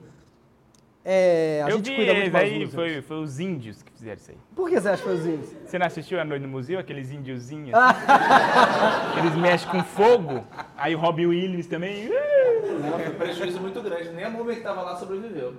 É, 1.10 1.64
a 1.64 1.70
Eu 1.70 1.78
gente 1.78 1.90
vi 1.90 1.96
cuida 1.96 2.14
muito 2.14 2.34
mais 2.34 2.52
aí, 2.52 2.68
foi, 2.68 3.02
foi 3.02 3.18
os 3.20 3.40
índios 3.40 3.82
que 3.82 3.90
fizeram 3.94 4.18
isso 4.18 4.32
aí. 4.32 4.38
Por 4.54 4.70
que 4.70 4.78
você 4.82 4.90
acha 4.90 4.98
que 4.98 5.08
foi 5.08 5.16
os 5.16 5.26
índios? 5.26 5.50
Você 5.66 5.80
não 5.80 5.86
assistiu 5.86 6.20
a 6.20 6.26
Noite 6.26 6.42
no 6.42 6.50
Museu, 6.50 6.78
aqueles 6.78 7.12
índiozinhos? 7.14 7.74
Ah. 7.74 9.16
Eles 9.18 9.34
mexem 9.36 9.70
com 9.70 9.82
fogo, 9.86 10.46
aí 10.76 10.94
o 10.96 11.00
Robbie 11.00 11.26
Williams 11.26 11.66
também. 11.68 12.10
Não, 12.10 13.00
foi 13.00 13.08
um 13.08 13.14
prejuízo 13.14 13.62
muito 13.62 13.82
grande. 13.82 14.10
Nem 14.10 14.26
a 14.26 14.30
múmia 14.30 14.56
que 14.56 14.62
tava 14.62 14.82
lá 14.82 14.98
sobreviveu. 14.98 15.54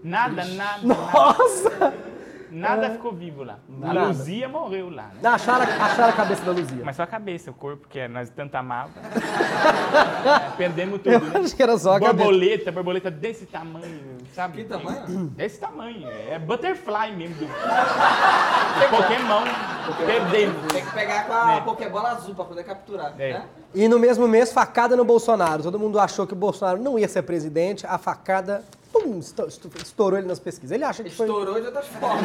Nada, 0.00 0.44
nada, 0.44 0.54
nada, 0.54 0.86
Nossa! 0.86 1.70
nada 1.80 2.13
ficou 2.92 3.12
vivo 3.12 3.42
lá. 3.44 3.58
A 3.82 3.86
Nada. 3.92 4.06
Luzia 4.08 4.48
morreu 4.48 4.90
lá, 4.90 5.04
né? 5.04 5.14
Não, 5.22 5.30
acharam, 5.32 5.64
acharam 5.64 6.10
a 6.10 6.16
cabeça 6.16 6.44
da 6.44 6.52
Luzia. 6.52 6.82
Mas 6.84 6.96
só 6.96 7.02
a 7.02 7.06
cabeça, 7.06 7.50
o 7.50 7.54
corpo, 7.54 7.88
que 7.88 8.06
nós 8.08 8.28
tanto 8.30 8.54
amava. 8.54 8.90
É, 9.00 10.50
Perdemos 10.56 10.98
tudo, 11.02 11.12
Eu 11.12 11.20
né? 11.20 11.40
acho 11.40 11.54
que 11.56 11.62
era 11.62 11.76
só 11.78 11.96
a 11.96 12.00
cabeça. 12.00 12.14
Borboleta, 12.14 12.72
borboleta 12.72 13.10
desse 13.10 13.46
tamanho, 13.46 14.18
sabe? 14.34 14.58
Que 14.58 14.64
tamanho? 14.64 15.06
Desse 15.30 15.58
tamanho, 15.58 16.08
é 16.08 16.38
butterfly 16.38 17.14
mesmo. 17.16 17.34
Do... 17.46 18.96
Pokémon. 18.96 19.44
Perdemos. 20.06 20.72
Tem 20.72 20.84
que 20.84 20.92
pegar 20.92 21.26
com 21.26 21.32
a 21.32 21.60
Pokébola 21.60 22.10
azul 22.10 22.34
pra 22.34 22.44
poder 22.44 22.64
capturar, 22.64 23.14
É. 23.18 23.32
né? 23.34 23.44
E 23.74 23.88
no 23.88 23.98
mesmo 23.98 24.28
mês, 24.28 24.52
facada 24.52 24.96
no 24.96 25.04
Bolsonaro. 25.04 25.62
Todo 25.62 25.78
mundo 25.78 25.98
achou 25.98 26.26
que 26.26 26.32
o 26.32 26.36
Bolsonaro 26.36 26.80
não 26.80 26.98
ia 26.98 27.08
ser 27.08 27.22
presidente. 27.22 27.84
A 27.86 27.98
facada 27.98 28.64
estourou 29.78 30.18
ele 30.18 30.28
nas 30.28 30.38
pesquisas. 30.38 30.72
Ele 30.74 30.84
acha 30.84 31.02
que 31.02 31.10
foi. 31.10 31.26
Estourou 31.26 31.60
de 31.60 31.66
outras 31.66 31.86
formas. 31.86 32.24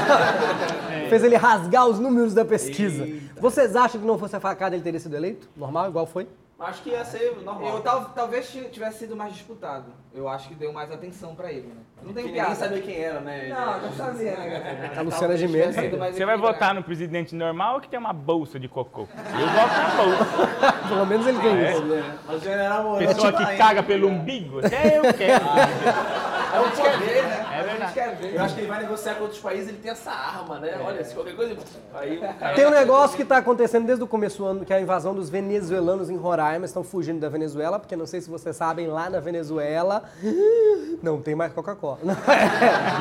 Fez 1.09 1.23
ele 1.23 1.35
rasgar 1.35 1.87
os 1.87 1.99
números 1.99 2.33
da 2.33 2.45
pesquisa. 2.45 3.07
Vocês 3.39 3.75
acham 3.75 3.99
que 4.01 4.07
não 4.07 4.17
fosse 4.17 4.35
a 4.35 4.39
facada 4.39 4.75
ele 4.75 4.83
teria 4.83 4.99
sido 4.99 5.15
eleito? 5.15 5.47
Normal, 5.55 5.89
igual 5.89 6.05
foi? 6.05 6.27
Acho 6.59 6.81
que 6.83 6.89
ia 6.89 7.05
ser 7.05 7.37
normal. 7.45 7.75
Eu 7.77 7.79
tal- 7.79 8.11
talvez 8.13 8.49
ti- 8.51 8.67
tivesse 8.69 8.99
sido 8.99 9.15
mais 9.15 9.31
disputado. 9.33 9.85
Eu 10.13 10.27
acho 10.27 10.49
que 10.49 10.55
deu 10.55 10.73
mais 10.73 10.91
atenção 10.91 11.33
pra 11.33 11.49
ele, 11.49 11.67
né? 11.67 11.75
Não 12.03 12.11
tem 12.11 12.23
Porque 12.25 12.33
piada. 12.33 12.49
ninguém 12.49 12.67
sabia 12.67 12.81
quem 12.81 13.01
era, 13.01 13.21
né? 13.21 13.47
Não, 13.47 13.81
já 13.89 13.91
sabia, 13.95 14.31
né? 14.35 14.91
A 14.93 15.01
Luciana 15.01 15.37
Gimenez. 15.37 15.73
Você 16.13 16.25
vai 16.25 16.37
votar 16.37 16.73
no 16.75 16.83
presidente 16.83 17.33
normal 17.33 17.75
ou 17.75 17.79
que 17.81 17.87
tem 17.87 17.97
uma 17.97 18.11
bolsa 18.11 18.59
de 18.59 18.67
cocô? 18.67 19.03
Eu 19.15 19.47
voto 19.47 19.73
na 19.73 19.89
bolsa. 20.03 20.83
Pelo 20.89 21.05
menos 21.05 21.27
ele 21.27 21.39
tem 21.39 21.71
isso. 21.71 21.93
É. 21.93 22.33
O 22.35 22.39
general 22.39 22.83
Mourão 22.83 23.07
Pessoa 23.07 23.31
tá 23.31 23.37
que 23.45 23.51
indo. 23.53 23.57
caga 23.57 23.83
pelo 23.83 24.07
umbigo, 24.09 24.59
até 24.59 24.97
eu 24.97 25.13
quero. 25.13 25.45
gente 26.57 26.81
quer 26.81 26.97
ver, 26.99 27.23
né? 27.23 27.48
É. 27.97 28.35
Eu 28.35 28.41
acho 28.41 28.55
que 28.55 28.61
ele 28.61 28.67
vai 28.67 28.81
negociar 28.81 29.15
com 29.15 29.23
outros 29.23 29.39
países, 29.39 29.69
ele 29.69 29.77
tem 29.77 29.91
essa 29.91 30.11
arma, 30.11 30.59
né? 30.59 30.79
Olha, 30.83 31.03
se 31.03 31.13
qualquer 31.13 31.35
coisa. 31.35 31.55
Aí. 31.93 32.21
Tem 32.55 32.67
um 32.67 32.71
negócio 32.71 33.15
que 33.15 33.23
está 33.23 33.37
acontecendo 33.37 33.85
desde 33.85 34.03
o 34.03 34.07
começo 34.07 34.39
do 34.39 34.45
ano, 34.45 34.65
que 34.65 34.73
é 34.73 34.77
a 34.77 34.81
invasão 34.81 35.13
dos 35.13 35.29
venezuelanos 35.29 36.09
em 36.09 36.17
Roraima. 36.17 36.65
Estão 36.65 36.83
fugindo 36.83 37.19
da 37.19 37.29
Venezuela, 37.29 37.79
porque 37.79 37.95
não 37.95 38.05
sei 38.05 38.21
se 38.21 38.29
vocês 38.29 38.55
sabem, 38.55 38.87
lá 38.87 39.09
na 39.09 39.19
Venezuela 39.19 40.03
não 41.01 41.21
tem 41.21 41.35
mais 41.35 41.53
Coca-Cola. 41.53 41.99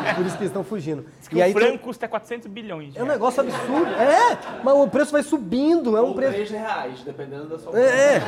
É, 0.09 0.15
Por 0.15 0.27
isso 0.27 0.37
que 0.37 0.43
eles 0.43 0.51
estão 0.51 0.65
fugindo. 0.65 1.05
Que 1.29 1.37
E 1.37 1.43
aí 1.43 1.53
o 1.53 1.55
frango 1.55 1.79
custa 1.79 2.09
400 2.09 2.47
bilhões. 2.49 2.97
É 2.97 3.03
um 3.03 3.05
reais. 3.05 3.19
negócio 3.19 3.41
absurdo. 3.43 3.93
É, 3.95 4.39
mas 4.63 4.75
o 4.75 4.89
preço 4.89 5.13
vai 5.13 5.23
subindo. 5.23 5.97
É 5.97 6.03
um 6.03 6.09
Ou 6.09 6.15
preço. 6.15 6.35
3 6.35 6.51
reais, 6.51 7.01
dependendo 7.03 7.47
da 7.47 7.59
sua 7.59 7.79
É, 7.79 8.17
é. 8.17 8.23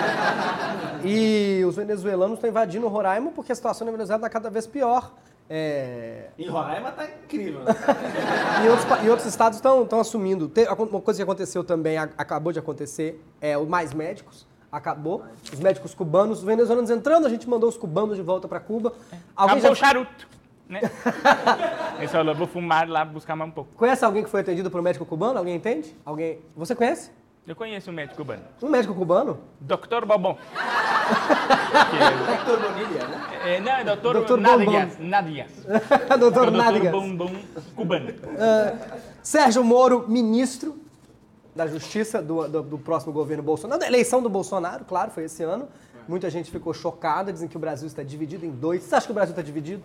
E 1.04 1.64
os 1.64 1.76
venezuelanos 1.76 2.34
estão 2.36 2.50
invadindo 2.50 2.86
Roraima 2.88 3.30
porque 3.30 3.52
a 3.52 3.54
situação 3.54 3.86
na 3.86 3.92
Venezuela 3.92 4.18
está 4.18 4.28
cada 4.28 4.50
vez 4.50 4.66
pior. 4.66 5.12
É, 5.52 6.28
Em 6.38 6.48
Roraima 6.48 6.92
tá 6.92 7.04
incrível, 7.24 7.64
né? 7.64 7.74
E 8.64 8.68
outros, 8.68 9.04
e 9.04 9.08
outros 9.10 9.26
estados 9.28 9.56
estão 9.58 10.00
assumindo. 10.00 10.48
Te- 10.48 10.68
Uma 10.68 11.00
coisa 11.00 11.18
que 11.18 11.22
aconteceu 11.24 11.64
também, 11.64 11.98
a- 11.98 12.08
acabou 12.16 12.52
de 12.52 12.60
acontecer, 12.60 13.20
é 13.40 13.58
o 13.58 13.66
Mais 13.66 13.92
Médicos. 13.92 14.46
Acabou. 14.70 15.24
Os 15.52 15.58
médicos 15.58 15.92
cubanos, 15.92 16.38
os 16.38 16.44
venezuelanos 16.44 16.88
entrando, 16.90 17.26
a 17.26 17.28
gente 17.28 17.48
mandou 17.50 17.68
os 17.68 17.76
cubanos 17.76 18.14
de 18.14 18.22
volta 18.22 18.46
para 18.46 18.60
Cuba. 18.60 18.92
Alguém 19.34 19.56
Acabou 19.56 19.72
o 19.72 19.74
já 19.74 19.86
charuto, 19.86 20.28
né? 20.68 20.80
Ele 21.98 22.06
falou, 22.06 22.32
vou 22.36 22.46
fumar 22.46 22.88
lá, 22.88 23.04
buscar 23.04 23.34
mais 23.34 23.50
um 23.50 23.52
pouco. 23.52 23.70
conhece 23.74 24.04
alguém 24.04 24.22
que 24.22 24.30
foi 24.30 24.42
atendido 24.42 24.70
por 24.70 24.78
um 24.78 24.84
médico 24.84 25.04
cubano? 25.04 25.36
Alguém 25.36 25.56
entende? 25.56 25.96
Alguém? 26.06 26.38
Você 26.54 26.76
conhece? 26.76 27.10
Eu 27.50 27.56
conheço 27.56 27.90
um 27.90 27.92
médico 27.92 28.16
cubano, 28.18 28.42
Um 28.62 28.68
médico 28.68 28.94
cubano? 28.94 29.40
Dr. 29.60 30.04
Bobon. 30.06 30.38
Hector 32.32 32.60
Bonilha, 32.60 33.08
né? 33.08 33.20
É, 33.44 33.60
não, 33.60 33.72
é 33.72 33.82
Dr. 33.82 34.20
Dr. 34.24 34.38
É 36.08 36.14
o 36.14 36.30
Dr. 36.30 36.50
Nádegas. 36.52 36.92
Bombom 36.92 37.34
cubano. 37.74 38.14
Sérgio 39.20 39.64
Moro, 39.64 40.04
ministro 40.06 40.78
da 41.52 41.66
Justiça 41.66 42.22
do, 42.22 42.46
do- 42.46 42.62
do 42.62 42.78
próximo 42.78 43.12
governo 43.12 43.42
Bolsonaro. 43.42 43.80
Da 43.80 43.86
eleição 43.88 44.22
do 44.22 44.28
Bolsonaro, 44.28 44.84
claro, 44.84 45.10
foi 45.10 45.24
esse 45.24 45.42
ano. 45.42 45.68
Muita 46.06 46.30
gente 46.30 46.52
ficou 46.52 46.72
chocada, 46.72 47.32
dizem 47.32 47.48
que 47.48 47.56
o 47.56 47.60
Brasil 47.60 47.88
está 47.88 48.04
dividido 48.04 48.46
em 48.46 48.50
dois. 48.52 48.84
Você 48.84 48.94
acha 48.94 49.06
que 49.06 49.10
o 49.12 49.14
Brasil 49.14 49.32
está 49.32 49.42
dividido? 49.42 49.82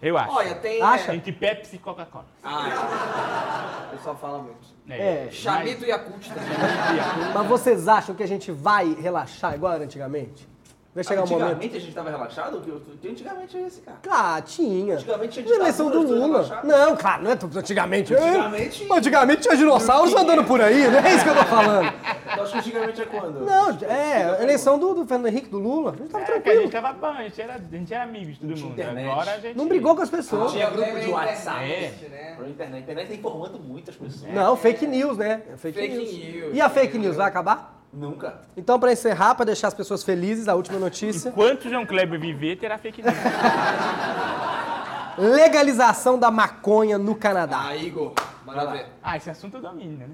Eu 0.00 0.16
acho. 0.16 0.34
Olha, 0.34 0.54
tem. 0.54 0.80
Acha? 0.82 1.12
é, 1.12 1.14
Entre 1.14 1.30
Pepsi 1.30 1.76
e 1.76 1.78
Coca-Cola. 1.78 2.24
Ah, 2.42 3.51
o 3.92 3.96
pessoal 3.98 4.16
fala 4.16 4.38
muito. 4.38 4.72
É. 4.88 5.28
Chamito 5.30 5.84
e 5.84 5.88
Yakult 5.88 6.28
também. 6.28 6.42
Mas 7.34 7.46
vocês 7.46 7.86
acham 7.88 8.14
que 8.14 8.22
a 8.22 8.28
gente 8.28 8.50
vai 8.50 8.94
relaxar 8.94 9.54
igual 9.54 9.72
era 9.74 9.84
antigamente? 9.84 10.50
Vai 10.94 11.02
chegar 11.02 11.22
um 11.22 11.26
momento. 11.26 11.42
Antigamente 11.44 11.76
a 11.76 11.80
gente 11.80 11.94
tava 11.94 12.10
relaxado? 12.10 12.60
Que, 12.60 12.96
que 12.98 13.08
antigamente 13.08 13.56
é 13.56 13.60
esse, 13.66 13.80
cara. 13.80 13.96
Ah, 14.10 14.42
tinha. 14.42 14.94
Antigamente 14.96 15.42
tinha 15.42 15.56
eleição 15.56 15.90
do 15.90 16.02
Lula. 16.02 16.60
Não, 16.64 16.94
claro, 16.96 17.22
não 17.22 17.30
é 17.30 17.36
tudo 17.36 17.58
antigamente. 17.58 18.14
Antigamente- 18.14 18.86
É, 18.90 18.94
antigamente 18.94 19.40
tinha 19.42 19.56
dinossauros 19.56 20.14
andando 20.14 20.44
por 20.44 20.60
aí, 20.60 20.86
não 20.90 20.98
é 20.98 21.14
isso 21.14 21.24
que 21.24 21.30
eu 21.30 21.34
tô 21.34 21.44
falando. 21.44 21.90
Eu 22.42 22.44
acho 22.44 22.52
que 22.52 22.58
antigamente 22.58 23.00
é 23.02 23.04
quando? 23.06 23.40
Não, 23.44 23.70
é, 23.88 24.24
a 24.38 24.42
eleição 24.42 24.78
do, 24.78 24.94
do 24.94 25.06
Fernando 25.06 25.28
Henrique, 25.28 25.48
do 25.48 25.58
Lula, 25.58 25.92
a 25.92 25.96
gente 25.96 26.08
tava 26.10 26.24
É, 26.24 26.26
que 26.26 26.30
a 26.32 26.34
tranquilo. 26.34 26.62
gente 26.62 26.72
tava 26.72 26.92
bom, 26.92 27.06
a 27.06 27.22
gente 27.22 27.40
era, 27.40 27.54
a 27.54 27.58
gente 27.58 27.94
era 27.94 28.02
amigo 28.04 28.32
de 28.32 28.38
todo 28.40 28.48
mundo. 28.58 28.72
internet. 28.72 29.08
Agora 29.10 29.30
a 29.32 29.38
gente. 29.38 29.56
Não 29.56 29.68
brigou 29.68 29.94
com 29.96 30.02
as 30.02 30.10
pessoas. 30.10 30.52
Tinha 30.52 30.68
grupo 30.70 30.98
de 30.98 31.04
é 31.10 31.14
WhatsApp. 31.14 31.64
internet, 31.64 32.08
né? 32.08 32.34
Pra 32.36 32.48
internet. 32.48 32.76
A 32.76 32.80
internet 32.80 33.08
tá 33.08 33.14
informando 33.14 33.58
muitas 33.60 33.94
pessoas. 33.96 34.32
Não, 34.32 34.56
fake 34.56 34.86
news, 34.86 35.16
né? 35.18 35.42
Fake, 35.56 35.78
Fake 35.78 35.96
news. 35.96 36.12
news. 36.12 36.54
E 36.56 36.60
a 36.60 36.68
fake 36.68 36.98
news 36.98 37.16
vai 37.16 37.28
acabar? 37.28 37.80
Nunca. 37.92 38.40
Então, 38.56 38.80
pra 38.80 38.90
encerrar, 38.90 39.34
pra 39.34 39.44
deixar 39.44 39.68
as 39.68 39.74
pessoas 39.74 40.02
felizes, 40.02 40.48
a 40.48 40.54
última 40.54 40.78
notícia: 40.78 41.28
Enquanto 41.28 41.66
o 41.66 41.70
João 41.70 41.84
Kleber 41.86 42.18
viver, 42.18 42.56
terá 42.56 42.78
fake 42.78 43.02
news. 43.02 43.14
legalização 45.18 46.18
da 46.18 46.30
maconha 46.30 46.96
no 46.98 47.14
Canadá. 47.14 47.66
Ah, 47.66 47.76
Igor, 47.76 48.14
manda 48.46 48.64
ver. 48.72 48.86
Ah, 49.02 49.16
esse 49.16 49.28
assunto 49.28 49.58
eu 49.58 49.60
domino, 49.60 49.98
né? 49.98 50.08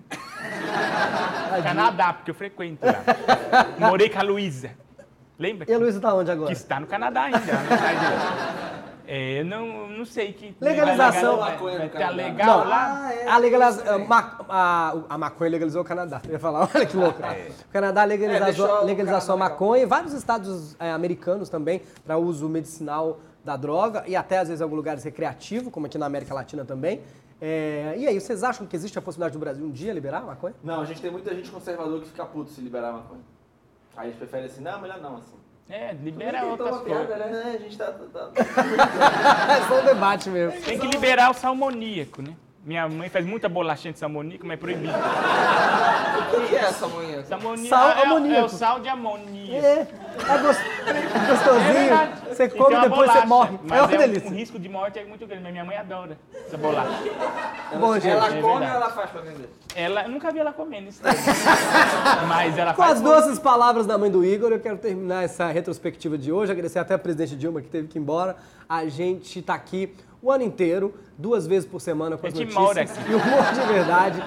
Canadá, 1.62 2.12
porque 2.12 2.30
eu 2.30 2.34
frequento 2.34 2.84
lá. 2.86 2.94
Morei 3.90 4.08
com 4.08 4.18
a 4.18 4.22
Luísa. 4.22 4.70
Lembra? 5.38 5.70
E 5.70 5.74
a 5.74 5.78
Luísa 5.78 6.00
tá 6.00 6.12
onde 6.14 6.24
Que 6.26 6.30
agora? 6.32 6.52
está 6.52 6.80
no 6.80 6.86
Canadá 6.86 7.22
ainda. 7.22 7.38
É, 9.10 9.40
eu 9.40 9.44
não, 9.46 9.88
não 9.88 10.04
sei 10.04 10.32
que. 10.34 10.54
Legalização- 10.60 11.38
Vai, 11.38 11.52
Maconha 11.52 11.72
no 11.74 11.78
vai, 11.80 11.88
tá 11.88 11.98
Canadá. 11.98 12.16
legal 12.16 12.58
Não. 12.58 12.68
lá? 12.68 13.10
A, 13.26 13.38
legaliza... 13.38 13.94
a, 13.94 13.98
ma- 13.98 14.38
a- 14.48 14.94
a 15.08 15.18
maconha 15.18 15.50
legalizou 15.50 15.80
o 15.80 15.84
Canadá. 15.84 16.20
Eu 16.26 16.32
ia 16.32 16.38
falar, 16.38 16.68
olha 16.74 16.84
que 16.84 16.96
louco. 16.96 17.18
O 17.22 17.72
Canadá 17.72 18.02
É, 18.02 18.06
legalizou, 18.06 18.66
o 18.82 18.84
legalizou 18.84 19.16
a 19.16 19.20
Canadá 19.22 19.36
maconha 19.36 19.82
e 19.82 19.86
vários 19.86 20.12
estados 20.12 20.76
é, 20.78 20.90
americanos 20.92 21.48
também 21.48 21.80
para 22.04 22.18
uso 22.18 22.48
medicinal 22.50 23.18
da 23.42 23.56
droga 23.56 24.04
e 24.06 24.14
até 24.14 24.38
às 24.38 24.48
vezes 24.48 24.60
em 24.60 24.64
alguns 24.64 24.76
lugares 24.76 25.02
recreativo, 25.02 25.70
como 25.70 25.86
aqui 25.86 25.96
na 25.96 26.04
América 26.04 26.34
Latina 26.34 26.64
também. 26.66 27.00
É, 27.40 27.94
e 27.96 28.06
aí, 28.06 28.20
vocês 28.20 28.42
acham 28.42 28.66
que 28.66 28.74
existe 28.74 28.98
a 28.98 29.02
possibilidade 29.02 29.34
do 29.34 29.38
Brasil 29.38 29.64
um 29.64 29.70
dia 29.70 29.92
liberar 29.92 30.18
a 30.18 30.22
maconha? 30.22 30.54
Não, 30.62 30.80
a 30.80 30.84
gente 30.84 31.00
tem 31.00 31.10
muita 31.10 31.34
gente 31.34 31.50
conservador 31.50 32.00
que 32.00 32.08
fica 32.08 32.24
puto 32.26 32.50
se 32.50 32.60
liberar 32.60 32.88
a 32.90 32.92
maconha. 32.94 33.20
Aí 33.96 34.08
eles 34.08 34.16
preferem 34.18 34.46
assim, 34.46 34.60
não, 34.60 34.80
melhor 34.80 35.00
não, 35.00 35.16
assim. 35.16 35.34
É, 35.70 35.92
libera 35.92 36.46
outras 36.46 36.70
uma 36.76 36.80
piada, 36.80 37.06
coisas. 37.06 37.30
né? 37.30 37.54
A 37.54 37.58
gente 37.58 37.76
tá... 37.76 37.92
tá, 37.92 38.04
tá- 38.06 38.32
É 39.54 39.62
só 39.68 39.80
um 39.80 39.84
debate 39.84 40.30
mesmo. 40.30 40.60
Tem 40.62 40.78
que 40.78 40.86
liberar 40.86 41.30
o 41.30 41.34
salmoníaco, 41.34 42.22
né? 42.22 42.34
Minha 42.64 42.88
mãe 42.88 43.08
faz 43.08 43.24
muita 43.26 43.48
bolachinha 43.48 43.92
de 43.92 43.98
salmoníaco, 43.98 44.46
mas 44.46 44.54
é 44.54 44.60
proibido. 44.60 44.92
O 46.36 46.46
que 46.48 46.54
é 46.54 46.58
essa? 46.58 46.88
Salmoníaco 47.28 47.68
Sal 47.68 47.90
é, 47.90 48.00
é 48.00 48.04
amoníaco. 48.04 48.46
o 48.46 48.48
sal 48.48 48.80
de 48.80 48.88
amoníaco. 48.88 49.66
É, 49.66 49.68
é 49.68 49.86
É 50.18 50.38
gostosinho. 51.30 51.72
verdade. 51.72 52.12
você 52.28 52.44
E 52.44 52.48
come 52.50 52.74
uma 52.74 52.82
depois 52.82 53.00
você 53.10 53.18
bolacha, 53.20 53.26
morre. 53.26 53.58
Mas 53.64 53.78
é 53.78 53.82
uma 53.82 53.92
é 53.92 53.94
um- 53.96 53.98
delícia. 54.00 54.30
o 54.30 54.34
risco 54.34 54.58
de 54.58 54.68
morte 54.68 54.98
é 54.98 55.04
muito 55.04 55.26
grande, 55.26 55.42
mas 55.42 55.52
minha 55.52 55.64
mãe 55.64 55.76
adora 55.76 56.18
essa 56.46 56.56
bolacha. 56.56 56.90
Bom, 57.78 57.94
gente. 57.94 58.08
Ela 58.08 58.26
é 58.36 58.40
come 58.40 58.66
ou 58.66 58.72
ela 58.72 58.90
faz 58.90 59.10
pra 59.10 59.20
vender? 59.22 59.48
Ela, 59.74 60.02
eu 60.04 60.08
nunca 60.08 60.30
vi 60.32 60.38
ela 60.38 60.52
comendo 60.52 60.88
isso. 60.88 61.00
mas 62.28 62.56
ela 62.58 62.74
Com 62.74 62.82
faz 62.82 62.94
as 62.94 63.00
doces 63.00 63.38
palavras 63.38 63.86
da 63.86 63.96
mãe 63.98 64.10
do 64.10 64.24
Igor, 64.24 64.50
eu 64.52 64.60
quero 64.60 64.78
terminar 64.78 65.24
essa 65.24 65.46
retrospectiva 65.48 66.16
de 66.18 66.32
hoje. 66.32 66.50
Agradecer 66.52 66.78
até 66.78 66.94
a 66.94 66.98
presidente 66.98 67.36
Dilma 67.36 67.60
que 67.60 67.68
teve 67.68 67.88
que 67.88 67.98
ir 67.98 68.00
embora. 68.00 68.36
A 68.68 68.86
gente 68.86 69.40
tá 69.42 69.54
aqui 69.54 69.94
o 70.20 70.32
ano 70.32 70.42
inteiro, 70.42 70.94
duas 71.16 71.46
vezes 71.46 71.68
por 71.68 71.80
semana 71.80 72.16
com 72.16 72.26
as 72.26 72.34
A 72.34 72.36
gente 72.36 72.52
notícias. 72.52 72.64
mora 72.66 72.82
aqui. 72.82 73.10
E 73.10 73.14
o 73.14 73.18
humor 73.18 73.52
de 73.52 73.72
verdade. 73.72 74.22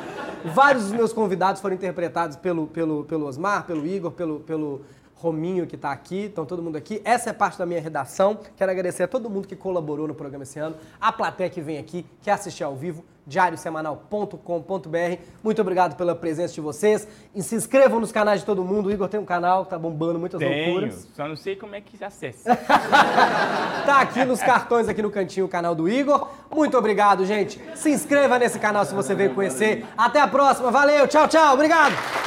Vários 0.45 0.85
dos 0.85 0.93
meus 0.93 1.13
convidados 1.13 1.61
foram 1.61 1.75
interpretados 1.75 2.35
pelo, 2.35 2.67
pelo, 2.67 3.03
pelo 3.05 3.25
Osmar, 3.25 3.65
pelo 3.65 3.85
Igor, 3.85 4.11
pelo, 4.11 4.39
pelo 4.41 4.81
Rominho 5.21 5.67
que 5.67 5.77
tá 5.77 5.91
aqui, 5.91 6.25
estão 6.25 6.47
todo 6.47 6.63
mundo 6.63 6.75
aqui. 6.77 6.99
Essa 7.05 7.29
é 7.29 7.33
parte 7.33 7.55
da 7.59 7.65
minha 7.65 7.79
redação. 7.79 8.39
Quero 8.57 8.71
agradecer 8.71 9.03
a 9.03 9.07
todo 9.07 9.29
mundo 9.29 9.47
que 9.47 9.55
colaborou 9.55 10.07
no 10.07 10.15
programa 10.15 10.43
esse 10.43 10.57
ano, 10.57 10.75
a 10.99 11.11
plateia 11.11 11.47
que 11.47 11.61
vem 11.61 11.77
aqui, 11.77 12.03
que 12.23 12.29
assistiu 12.31 12.65
ao 12.65 12.75
vivo, 12.75 13.05
diariosemanal.com.br. 13.27 15.21
Muito 15.43 15.61
obrigado 15.61 15.95
pela 15.95 16.15
presença 16.15 16.55
de 16.55 16.61
vocês. 16.61 17.07
E 17.35 17.43
se 17.43 17.53
inscrevam 17.53 17.99
nos 17.99 18.11
canais 18.11 18.39
de 18.39 18.47
todo 18.47 18.63
mundo. 18.63 18.87
O 18.87 18.91
Igor 18.91 19.07
tem 19.07 19.19
um 19.19 19.25
canal 19.25 19.63
que 19.63 19.69
tá 19.69 19.77
bombando 19.77 20.17
muitas 20.17 20.39
Tenho, 20.39 20.73
loucuras. 20.73 21.07
só 21.15 21.27
não 21.27 21.35
sei 21.35 21.55
como 21.55 21.75
é 21.75 21.81
que 21.81 21.95
se 21.95 22.03
acessa. 22.03 22.57
Tá 23.85 24.01
aqui 24.01 24.23
nos 24.25 24.41
cartões, 24.41 24.87
aqui 24.87 25.01
no 25.01 25.09
cantinho, 25.09 25.45
o 25.45 25.49
canal 25.49 25.73
do 25.73 25.89
Igor. 25.89 26.27
Muito 26.51 26.77
obrigado, 26.77 27.25
gente. 27.25 27.59
Se 27.75 27.89
inscreva 27.89 28.37
nesse 28.37 28.59
canal 28.59 28.85
se 28.85 28.93
você 28.93 29.13
veio 29.15 29.33
conhecer. 29.33 29.85
Até 29.97 30.19
a 30.19 30.27
próxima. 30.27 30.69
Valeu, 30.71 31.07
tchau, 31.07 31.27
tchau. 31.27 31.53
Obrigado. 31.53 32.20